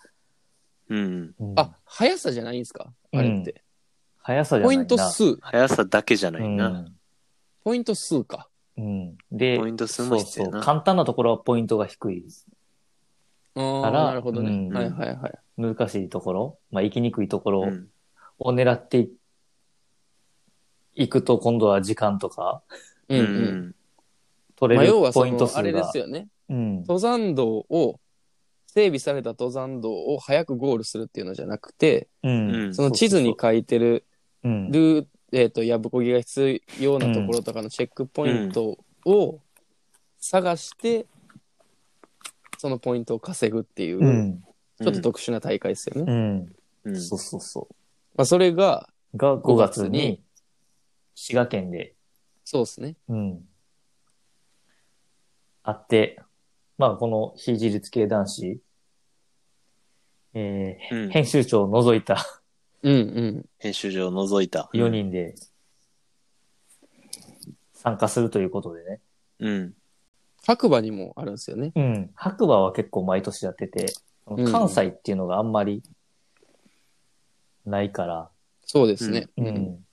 [0.88, 1.34] うん。
[1.38, 2.92] うんあ、速さじゃないんですか？
[3.12, 3.62] あれって。
[4.18, 4.78] 速さじゃないな。
[4.78, 5.36] ポイント数。
[5.36, 6.68] 速さだけじゃなういな。
[6.68, 6.94] ん。
[7.62, 8.48] ポイント数か。
[8.76, 9.16] うん。
[9.30, 12.26] で、ポイント数も必要そうそう簡単なところはポイントが低い。
[13.54, 14.50] ああ、からなるほどね。
[14.50, 15.38] うんはいはいはい。
[15.56, 17.88] 難しいところ、まあ、行きにくいところうん。
[18.38, 19.10] を狙ってい
[20.96, 22.62] いくと、今度は時間とか
[23.08, 23.28] うんううん。
[23.68, 23.74] ん。
[24.60, 25.62] まあ、取れる要はそポイント数が。
[25.62, 26.28] のあれですよね。
[26.48, 26.76] うん。
[26.80, 28.00] 登山道を、
[28.66, 32.28] 整備された登山道を早くゴールするっていうのじゃなくて、う。
[32.28, 32.74] うんん。
[32.74, 34.04] その地図に書いてる
[34.44, 34.70] うん。
[34.70, 39.40] ルー、えっ、と、やぶこぎが必要なところとかのチェックポイントを
[40.18, 41.06] 探して、
[42.58, 44.44] そのポイントを稼ぐっていう、うん。
[44.80, 46.12] ちょっと特殊な大会ですよね。
[46.12, 46.54] うん。
[46.84, 47.00] うん。
[47.00, 47.68] そうそうそ
[48.16, 50.22] まあ、それが、が5月5月にに、
[51.14, 51.94] 滋賀県で、
[52.44, 52.96] そうですね。
[53.08, 53.42] うん。
[55.64, 56.20] あって、
[56.78, 58.60] まあ、この非自立系男子、
[60.34, 62.24] えーうん編集長を除いた
[62.82, 63.44] うんうん。
[63.58, 64.68] 編集所を除いた。
[64.74, 65.34] 4人で
[67.72, 69.00] 参加するということでね。
[69.40, 69.74] うん。
[70.46, 71.72] 白馬にもあるんですよね。
[71.74, 72.10] うん。
[72.14, 73.86] 白馬は結構毎年やってて、
[74.26, 75.82] うん関西っていうのがあんまり
[77.64, 78.28] ないから、
[78.66, 79.28] そうですね。
[79.38, 79.42] う。
[79.42, 79.84] うん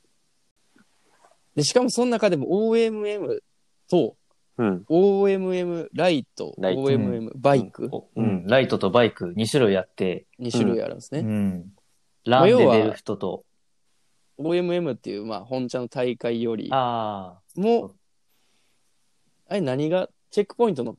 [1.56, 3.40] で、しかもその中でも OMM
[3.90, 4.16] と
[4.62, 4.86] うん。
[4.90, 8.46] OMM ライト、ライト OMM バイク、ううんん。
[8.46, 11.22] ライトとバイク2種類あって、2種類あるんですね。
[11.22, 11.72] うん。
[12.26, 13.44] ランで出る人と、
[14.38, 17.96] OMM っていう、まあ、本茶の大会よりああ、も、
[19.50, 20.96] あれ何がチェックポイントの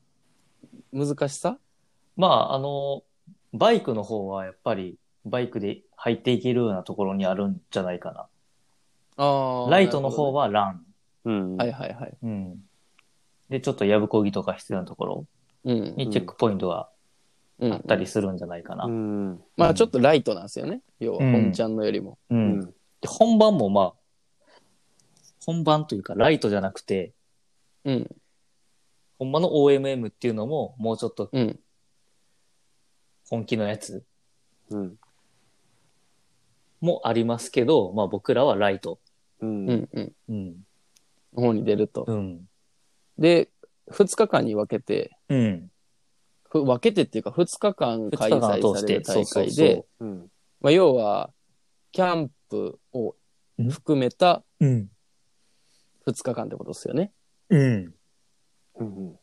[0.93, 1.59] 難しさ？
[2.17, 3.05] まあ、あの、
[3.53, 8.29] バイクの方はやっぱりバイクで入っていけるようなところにあるんじゃないかな。
[9.19, 10.47] あライトの方は。
[10.47, 10.85] はラン。
[11.25, 11.57] うん。
[11.57, 12.17] はいはいはい。
[12.23, 12.59] うん。
[13.53, 15.27] で、ちょっとやぶこぎとか必要なところ
[15.65, 15.95] うん。
[15.95, 16.89] にチェックポイントが
[17.59, 18.89] うんあったりするんじゃないかな。
[19.59, 20.81] まあちょっとライトなんですよね。
[21.01, 22.19] 要はうん本ちゃんのよりも。
[22.31, 22.61] うん。
[22.63, 22.73] で
[23.07, 23.93] 本番もまあ、
[25.45, 27.13] 本番というかライトじゃなくて、
[27.85, 28.11] うん。
[29.19, 31.61] ほんまの OMM っていうのももうちょっとうん。
[33.29, 34.03] 本気のやつ
[34.71, 34.97] うん。
[36.81, 38.99] もありますけど、まあ僕らはライト。
[39.41, 39.69] うん。
[39.69, 39.89] うん。
[39.93, 40.13] うん。
[40.31, 40.57] うん。
[41.35, 42.07] の方に出ると。
[42.09, 42.49] うん。
[43.19, 43.51] で、
[43.91, 45.71] 2日間に分けて、うん。
[46.49, 50.31] ふ分けてっていうか2日間開催通してされる大会で、うん。
[50.61, 51.33] まあ要は、
[51.93, 53.17] キャンプを
[53.71, 54.91] 含めたうん。
[56.07, 57.13] 2日間ってことですよね。
[57.49, 57.95] うん。
[58.77, 59.19] うん。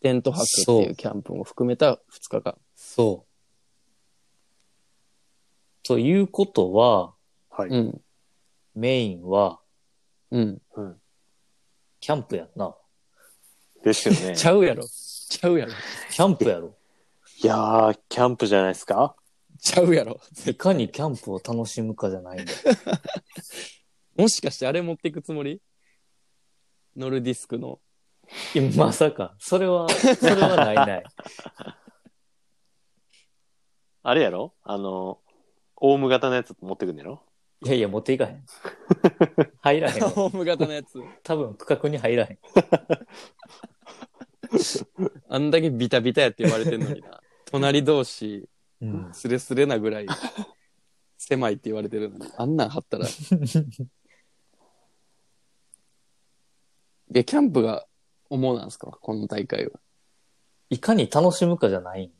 [0.00, 2.58] テント泊っていうキャンプも含めた2日間。
[2.74, 3.32] そう。
[5.84, 7.14] ということは、
[7.50, 7.68] はい。
[7.70, 8.00] うん。
[8.74, 9.60] メインは、
[10.30, 10.62] うん。
[12.00, 12.74] キャンプやんな。
[13.82, 14.34] ですよね。
[14.36, 14.84] ちゃうやろ。
[14.84, 15.72] ちゃうやろ。
[16.10, 16.76] キャンプやろ。
[17.42, 19.16] いやー、キャンプじゃないですか？
[19.60, 20.20] ちゃうやろ。
[20.46, 22.58] いかにキャンプを楽しむかじゃないんだよ。
[24.16, 25.60] もしかしてあれ持っていくつもり？
[26.96, 27.80] ノルディスクの。
[28.54, 29.34] いやまさか。
[29.38, 31.04] それは、それはないない。
[34.04, 34.54] あれやろ？
[34.62, 35.20] あの、
[35.76, 37.22] オウム型のやつ持ってくんやろ？
[37.64, 38.44] いやいや、持っていかへん。
[39.60, 40.10] 入らへんわ。
[40.10, 41.00] ホーム型のやつ。
[41.22, 42.38] 多分、区画に入らへん。
[45.28, 47.20] あんだけビタビタやって言われてんのにな。
[47.46, 48.48] 隣同士、
[48.80, 49.10] うん。
[49.12, 50.06] スレスレなぐらい、
[51.18, 52.32] 狭いって言われてるのに。
[52.36, 53.06] あんなん貼ったら。
[57.10, 57.86] で、キャンプが
[58.30, 58.86] 主なんですか？
[58.90, 59.78] この大会は。
[60.70, 62.10] いかに楽しむかじゃない。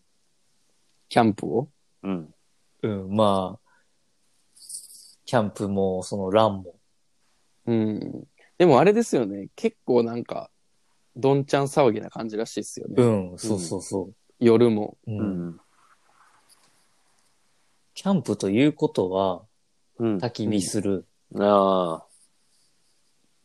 [1.08, 1.70] キャンプを？
[2.02, 2.34] うん。
[2.82, 3.60] うん、まあ、
[5.24, 6.78] キャンプも、そのランも。
[7.66, 8.28] うん。
[8.58, 9.48] でもあれですよね。
[9.56, 10.50] 結構なんか、
[11.16, 12.94] どんちゃん騒ぎな感じらしいですよね。
[13.02, 14.96] うん、そうそうそ夜も。
[15.06, 15.12] う。
[15.12, 15.14] う。
[15.14, 15.60] うんん。
[17.94, 19.42] キャンプということは、
[19.98, 20.16] うん。
[20.16, 21.06] 焚き火する。
[21.38, 22.04] あ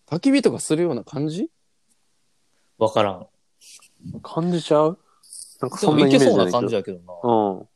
[0.08, 1.50] 焚き火とかするような感じ？
[2.78, 3.28] わからん。
[4.16, 5.00] あ、感じちゃう？
[5.62, 7.14] なんかそんなイメージいけそうな感じややけどな。
[7.24, 7.68] うん。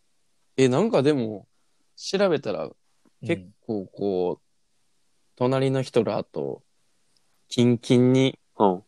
[0.55, 1.47] え、なんかでも、
[1.97, 2.69] 調べたら
[3.21, 4.41] 結構こう、
[5.35, 6.63] 隣の人らと、
[7.49, 8.83] キンキンにうん。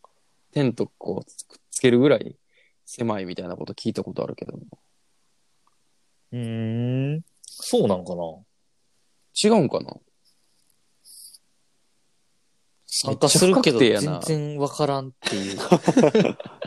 [0.53, 2.35] テントこうつくっつけるぐらい
[2.85, 4.63] 狭いみたいなこと聞いたことあるけども。
[6.31, 7.21] うーん。
[7.45, 8.23] そうなんかな
[9.43, 9.93] 違うんかな？
[12.85, 15.57] 参加するけどめっちゃ不確定やな全然わからんっていう。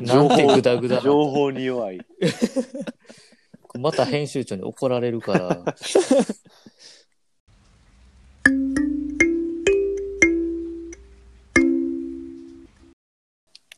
[0.02, 1.02] 情 なんて報グダグダな。
[1.02, 2.00] 情報に弱い。
[3.78, 5.64] また編集長に怒られるから。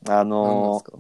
[0.09, 0.99] あのですか？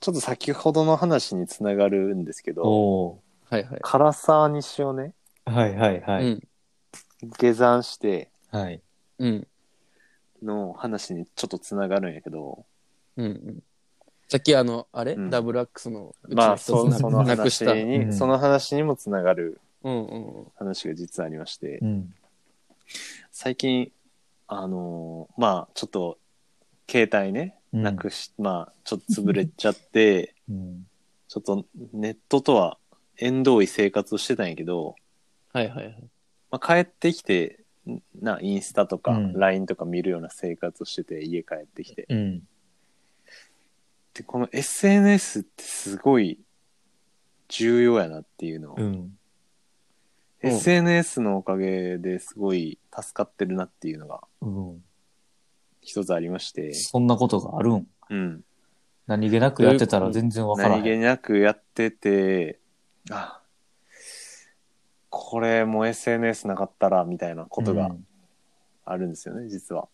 [0.00, 3.80] ちょっと先ほどの話につながるんですけど、おはいはい。
[3.82, 5.14] 唐沢西をね、
[5.44, 6.24] はいはいはう。
[6.24, 6.42] ん。
[7.38, 8.82] 下山してはい。
[9.18, 9.46] うん。
[10.42, 12.64] の話にちょっとつながるんやけど、
[13.16, 13.26] うん。
[13.26, 13.62] うん。
[14.28, 17.24] さっきあの、あれ、うんダブルアックスのうちまあ、そその。
[17.24, 22.14] 話に、うんその話にもつながるうんうん話が実はありまして、うん。
[23.30, 23.92] 最近、
[24.48, 26.18] あのーまあ、ちょっと、
[26.88, 30.86] 携帯ね、うんなくし、まあ、ちょっと潰れちゃって、うん。
[31.28, 31.64] ちょっと
[31.94, 32.76] ネットとは
[33.16, 34.94] 縁遠い生活をしてたんやけど、
[35.52, 36.04] はいはいはい。
[36.50, 37.60] まあ、帰ってきて、
[38.20, 42.06] な、インスタとかうん LINE とか見るような生活をしてて、家帰ってきて。
[42.10, 42.42] うん。
[44.12, 46.38] で、この SNS ってすごい
[47.48, 48.84] 重要やなっていうのを、うん。
[48.84, 49.18] うん
[50.44, 54.84] SNS のおかげですごい助かってるなっていうのがうん。
[55.82, 57.86] 一つありまして、そんなことがあるん？
[58.10, 58.44] うん。
[59.06, 60.96] 何気なくやってたら全然わから何気。
[60.96, 62.60] なくやってて、
[63.10, 63.40] あ、
[65.10, 67.90] これも SNS なかったらみたいなことが
[68.84, 69.88] あるんですよね、実は。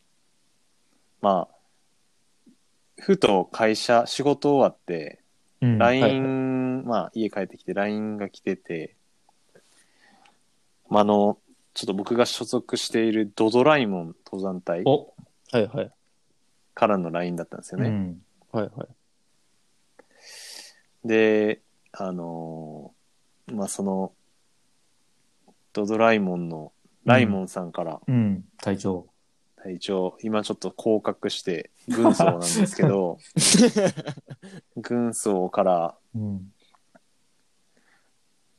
[1.20, 2.52] まあ、
[3.00, 5.20] ふと会社、仕事終わって、
[5.62, 5.78] うん、うん。
[5.78, 8.94] LINE、まあ家帰ってきて LINE が来てて、
[10.90, 11.38] まあ、あの、
[11.74, 15.14] ちょっと僕が所属しているドドライモン登山隊お、
[15.52, 15.92] はいはい。
[16.74, 17.88] からの LINE だったんですよね。
[17.88, 18.22] うん。
[18.52, 18.88] はいはい。
[21.08, 21.60] で、
[21.92, 24.12] あのーまあその、
[25.72, 26.72] ドドライモンの
[27.04, 28.44] ライモンさんからうん。
[28.60, 29.06] 隊長。
[29.56, 33.18] 隊長、今ちょっと降格して軍曹なんですけど、
[34.76, 36.52] 軍曹から、うん。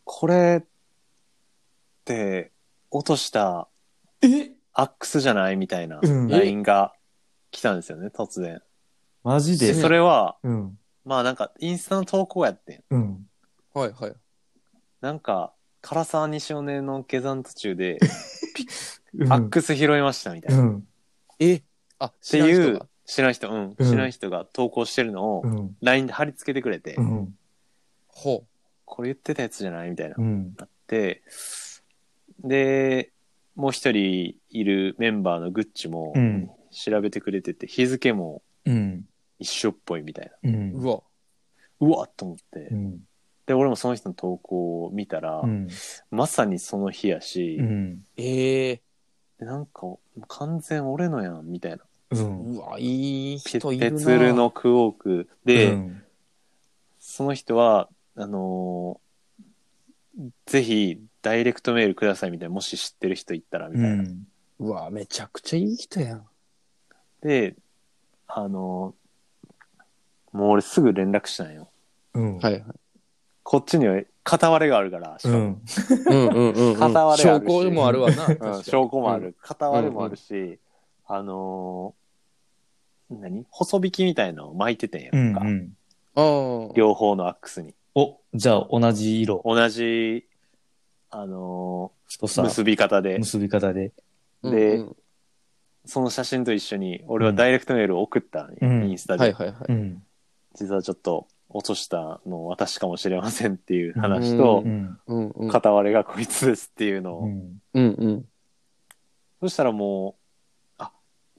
[0.03, 0.67] これっ
[2.03, 2.51] て
[2.89, 3.67] 落とした
[4.21, 4.51] え？
[4.73, 6.93] アックスじゃないみたいなうん LINE が
[7.51, 8.55] 来たんですよね、突然。
[8.55, 8.61] で、
[9.23, 9.73] マジで？
[9.73, 10.77] それは、うん。
[11.05, 12.83] まあなんかインスタの投稿やってん。
[12.91, 13.29] うん。
[13.73, 14.13] はいはい。
[15.01, 17.97] なんか、唐沢西尾根の下山途中で、
[19.17, 20.61] うんアックス拾いましたみたいな。
[20.63, 20.87] ん。
[21.39, 21.63] え？
[21.97, 25.77] あ、ていう知らん人が、知らん人、うん、うん知らん人が投稿してるのをう、ん。
[25.81, 27.35] LINE で貼り付けてくれて、うん。
[28.07, 28.45] ほ
[28.85, 30.15] これ言ってたやつじゃないみたいな。
[30.17, 30.53] うん。
[30.57, 31.23] なって、
[32.43, 33.11] で、
[33.59, 36.49] もう一人いるメンバーのグッチもうん。
[36.71, 39.05] 調べてくれてて、日付もうん。
[39.37, 40.49] 一緒っぽいみたいな。
[40.49, 40.87] うんう。
[40.87, 41.01] わ。
[41.81, 42.69] うわっと思って。
[42.71, 42.99] うん。
[43.45, 45.67] で、俺もその人の投稿を見たら、うん。
[46.09, 48.05] まさにその日やし、うん。
[48.15, 48.81] ええ
[49.39, 49.97] でなんか
[50.29, 51.79] 完全俺のやん、みたいな。
[52.11, 52.55] うん。
[52.55, 53.97] うわ、いいペ人いるな。
[53.97, 56.03] ペツルのクオークで、うん
[57.01, 63.89] その人は、あのーぜひダイレクトメールくださいみたいな、もし知ってる人いったらみたいな。
[63.95, 64.27] うん。
[64.59, 66.25] うわ、めちゃくちゃいい人やん。
[67.21, 67.55] で、
[68.27, 68.99] あのー
[70.31, 71.69] もう俺すぐ連絡したんよ。
[72.13, 72.37] うん。
[72.37, 72.63] はいはい。
[73.41, 75.61] こっちには片割れがあるから、しかもうん。
[76.05, 76.79] うんうんうん、うん。
[76.79, 78.15] 片割れあ証るし拠もあるわな。
[78.27, 79.35] 確かうんに証拠もある。。
[79.41, 80.59] 片割れもあるし、
[81.07, 83.47] あのー何？
[83.49, 85.41] 細引きみたいなのを巻いててんやうんんか。
[85.41, 85.73] うん。
[86.13, 86.73] ああ。
[86.75, 87.73] 両方のアックスに。
[87.95, 89.41] お、じゃあ同じ色。
[89.43, 90.27] 同じ、
[91.09, 91.91] あの。
[92.09, 93.17] ー結び方で。
[93.19, 93.91] 結び方で。
[94.43, 94.95] でうんうん
[95.85, 99.23] その写真と一緒に、俺はダイレクトメールを送ったうんインスタで。
[99.23, 99.57] はいはいはい。
[99.69, 100.03] うん。
[100.53, 104.63] 実はちょっと落としたの私かもしれませんっていう話と。
[105.49, 107.61] 片割れがこいつですっていうのを、うん。
[107.73, 108.25] うんうん。
[109.41, 110.91] そしたらもう、あ、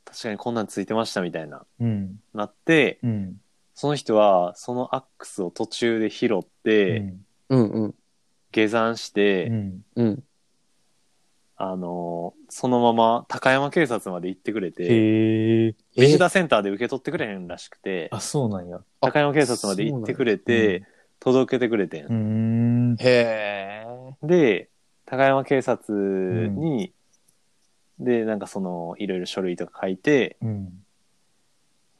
[0.04, 2.18] 確かにこんなんついてましたみたいな、うん。
[2.34, 3.36] なって、うん。
[3.74, 7.14] その人はそのアックスを途中で拾って、
[7.50, 7.94] うんうん。
[8.50, 9.84] 下山して、うん。
[9.96, 10.22] うん。
[11.56, 15.74] あのーそのまま高山警察まで行ってくれて、へえ。
[15.96, 18.80] ビジターセンターで受け取ってくれへんらしくて、あ、そうなんや。
[19.00, 20.82] 高山警察まで行ってくれて、
[21.20, 22.96] 届けてくれてんうーん。
[22.98, 23.86] へ
[24.22, 24.26] え。
[24.26, 24.68] で、
[25.06, 26.92] 高山警察に、
[28.00, 30.72] で、なんかその、いろいろ書類とか書いて、うん。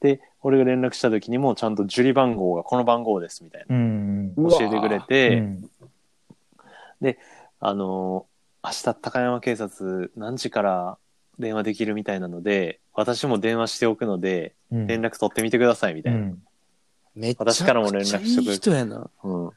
[0.01, 3.75] で、俺が連絡した時にもちゃんと受理番号がこの番号ですみたいな。
[3.75, 4.33] うん。
[4.35, 5.70] うわ教えてくれて、うん
[7.59, 8.31] あのー
[8.63, 10.97] 明日高山警察何時から
[11.39, 14.87] 電話できるみたいなので、私も電話しておくので、うん。
[14.87, 16.19] 連絡取ってみてくださいみたいな。
[16.19, 16.43] うん。
[17.15, 19.09] めっちゃ私からも連絡しとくいい人やな。
[19.23, 19.49] うん。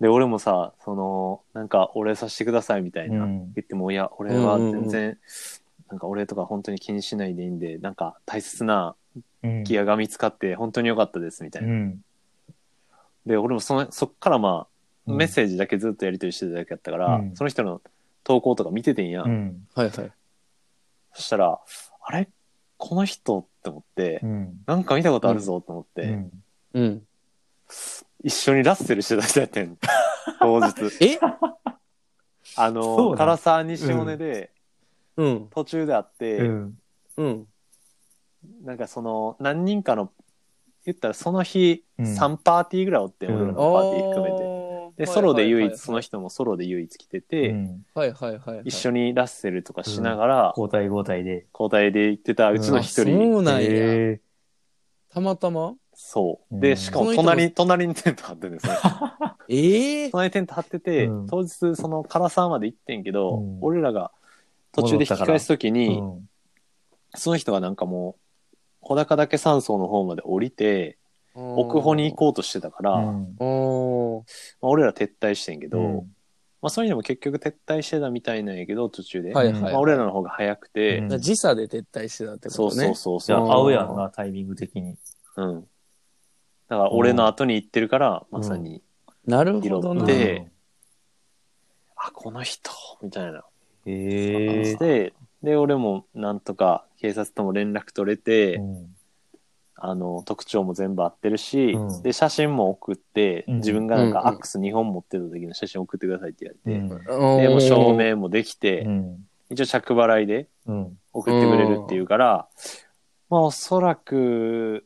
[0.00, 5.18] で、俺もさ、その、なんか、お礼させてくださいみたいな、うん言っても、いや、俺は全然、
[5.88, 8.96] なんか、俺とか本当に気にしないでいいんで、なんか、大切な
[9.42, 9.64] うん。
[9.64, 11.72] ギアが見つかって、本当に良かったです、みたいうな。
[11.72, 12.04] ん。
[13.26, 14.66] で、俺もその、そっからまあ、うん
[15.06, 17.80] メッセージだけずっとやり取りしてただけやったから、うんその人の
[18.22, 19.22] 投稿とか見ててんや。
[19.22, 19.66] うん。
[19.74, 20.12] はいはい。
[21.14, 21.58] そしたら、
[22.02, 22.28] あれ？
[22.76, 24.60] この人って思って、うん。
[24.66, 26.30] なんか見たことあるぞと思って、うん。
[26.74, 27.02] うん。
[28.22, 29.78] 一緒にラッセルしてた人やってん。
[30.40, 31.04] 当日。
[31.04, 31.18] え？
[32.56, 33.36] あそうの、なん？
[33.36, 34.50] 唐沢西尾根で、
[35.16, 35.48] うん。
[35.50, 36.78] 途中で会って、うん。
[37.16, 37.46] うん。
[38.62, 40.12] なんかその、何人かの、
[40.84, 44.44] 言ったらその日、うん3パーティーぐらいおって、うん俺らのパーティー含めて。
[45.00, 47.86] てで、ソロで唯一、その人もソロで唯一来てて、うん。
[47.94, 48.62] はいはいはいはい。
[48.66, 51.46] 一緒にラッセルとかしながら、交代交代で。
[51.52, 53.68] 交代で行ってたうちの一あ人、そうなんや。
[53.68, 54.20] へ
[55.12, 55.74] たまたま？
[55.94, 56.54] そう。
[56.54, 56.60] うん。
[56.60, 58.72] で、しかもその人も隣、隣にテント張ってるんですよ。
[59.48, 61.26] ええ隣にテント張ってて、うん。
[61.26, 63.58] 当日その唐沢まで行ってんけど、うん。
[63.60, 64.12] 俺らが
[64.72, 66.28] 途中で引き返すときーに、うん。
[67.16, 68.20] その人がなんかもう、
[68.82, 70.96] 小高岳山荘の方まで降りて、
[71.56, 73.44] 奥穂に行こうとしてたから、まあ
[74.60, 76.14] 俺ら撤退してんけど、うん
[76.62, 79.32] まあ、そういうのも結局撤退してたみたいなんやけど、途中で。
[79.32, 82.86] はいはい、まあ、俺らの方が早くて、うん時差で撤退してたってそうことね。
[82.88, 83.26] そうそうそう。
[83.26, 84.96] じゃあ合うやんな、タイミング的に。
[85.36, 85.60] うん。
[86.68, 88.82] だから俺の後に行ってるから、まさに、
[89.26, 90.06] なるほど拾っね。
[90.06, 90.48] て
[91.96, 92.70] あ、この人
[93.02, 93.42] みたいな
[93.86, 94.76] へ感えじ。
[94.76, 98.96] で、で、俺もなんとか警察とも連絡取れて、うん
[99.82, 102.02] あの、特徴も全部合ってるし、うん。
[102.02, 103.56] で、写真も送って、うん。
[103.56, 107.42] 自分がなんかうんアックス2本持ってた時の写真送ってくださいって言われて、うん。
[107.42, 109.26] で、もう証明もできて、うん。
[109.48, 110.98] 一応着払いでうん。
[111.12, 112.48] 送ってくれるっていうから、
[113.30, 114.84] まあおそらく、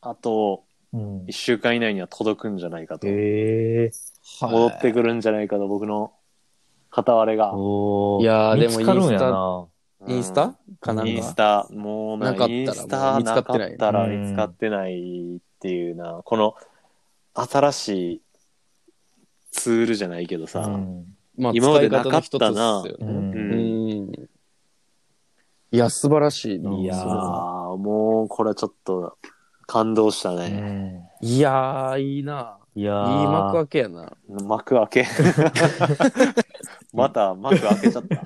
[0.00, 1.24] あとうん。
[1.26, 3.06] 1週間以内には届くんじゃないかと。
[3.06, 3.90] へえ。
[4.40, 6.12] 戻ってくるんじゃないかと、僕の
[6.90, 7.54] 片割れが。
[7.54, 8.22] おー。
[8.22, 9.68] いやーでも見つか。
[10.08, 10.54] インスタ？
[10.80, 11.10] かなんか？
[11.10, 16.54] インスタ、もうななかったらインスタってないったら見つかってないっていうな、この
[17.34, 18.22] 新しい
[19.52, 21.04] ツールじゃないけどさ、うん
[21.36, 23.06] まあ、今まで使い方の一つなかったなっすよね。
[23.06, 23.36] うんう
[24.12, 24.28] ん。
[25.72, 26.72] いや、素晴らしいな。
[26.72, 29.16] いやー、もうこれちょっと
[29.66, 30.48] 感動したうね。
[30.48, 32.56] んいやー、いいな。
[32.74, 34.12] いやいいー幕開けやな。
[34.28, 35.06] 幕開け。
[36.92, 38.24] また幕開けちゃった。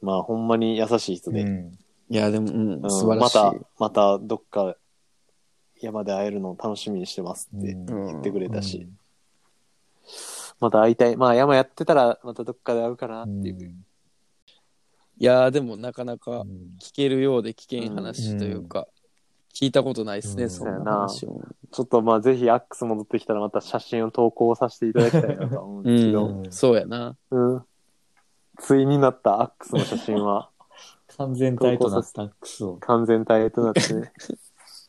[0.00, 1.42] まあほんまに優しい人で。
[1.42, 1.78] うん
[2.08, 3.36] いや、でも、うん、うん素晴らしい。
[3.36, 4.76] また、またどっか
[5.80, 8.88] 山で会えるのを楽しみにしてますってうん言ってくれたし、
[10.60, 11.16] また会いたい。
[11.16, 13.74] まあ山やってたらまたどっかで会うかなっていう。
[15.18, 18.86] いやー、でもなかなかうん聞けるようで聞けん話というか、
[19.58, 21.40] 聞いたことないですね、うんそんな話を。
[21.72, 27.16] ちょっとまあぜひアックス戻ってきたらまた写真を投稿させていただきたいなと思うんですけど、うん、そうやな。
[27.30, 27.64] うん。
[28.58, 30.50] ついになったアックスの写真は
[31.16, 32.76] 完全体となったアックスを。
[32.76, 34.12] 完全体となってね。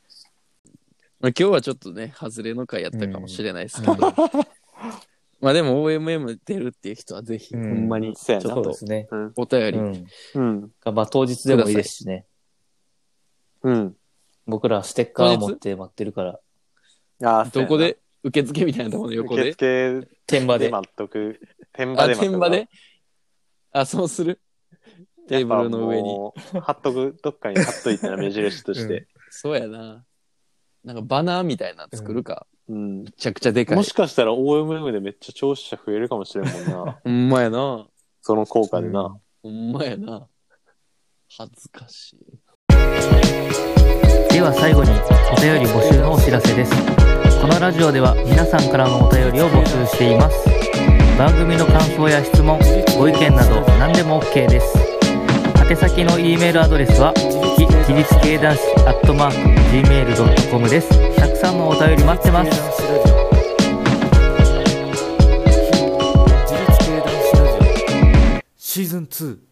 [1.22, 3.96] まあ、今日はちょっとね、外れの回やったかもしれないですけど。
[5.40, 9.08] まあでも OMM 出るっていう人はぜひ、うんほんまにちそうやなょっとそうですね。
[9.12, 9.34] うん。
[9.38, 10.08] お便り、うん。
[10.34, 10.72] うん。
[10.94, 12.26] まあ当日でもいいですしね。
[13.64, 13.97] うん。
[14.48, 16.40] 僕らステッカー持って待ってるから、
[17.24, 18.00] あーどこで？
[18.24, 19.52] 受付みたいなところの横受で。
[19.52, 19.66] 付
[20.02, 20.70] で天場で。
[20.70, 21.40] 待っとく。
[21.74, 22.70] 天場あ、で待っとく天場で？
[23.74, 24.40] あ、そうする？
[25.28, 26.10] テーブルの上に。
[26.10, 29.08] やっぱもう貼っとく、どっかに貼っといてな、目印として。
[29.30, 30.06] そうやな。
[30.84, 32.48] なんかバナーみたいなの作るか？
[32.70, 33.04] うん。
[33.04, 33.78] めちゃくちゃでかい。
[33.78, 37.00] もしかしたら OMM でめっちゃ聴取者増えるかもしれんもんな。
[37.04, 37.86] ほんまやな。
[38.22, 39.18] その効果でな。
[39.44, 40.28] ほんまやな。
[41.38, 43.87] 恥ずかしい。
[44.38, 44.92] では最後に
[45.36, 46.72] お便り募集のお知らせです。
[47.42, 50.46] このラジオでは皆さんからのお便りを募集しています。
[51.18, 52.60] 番組の感想や質問
[53.00, 54.78] ご意見など何でも OK です。
[55.68, 57.14] 宛先の E メールアドレスは
[57.58, 59.38] 非自立系男子アットマーク
[59.74, 61.16] Gmail.com です。
[61.16, 62.52] たくさんのお便り待ってます。
[68.56, 69.47] シーズン2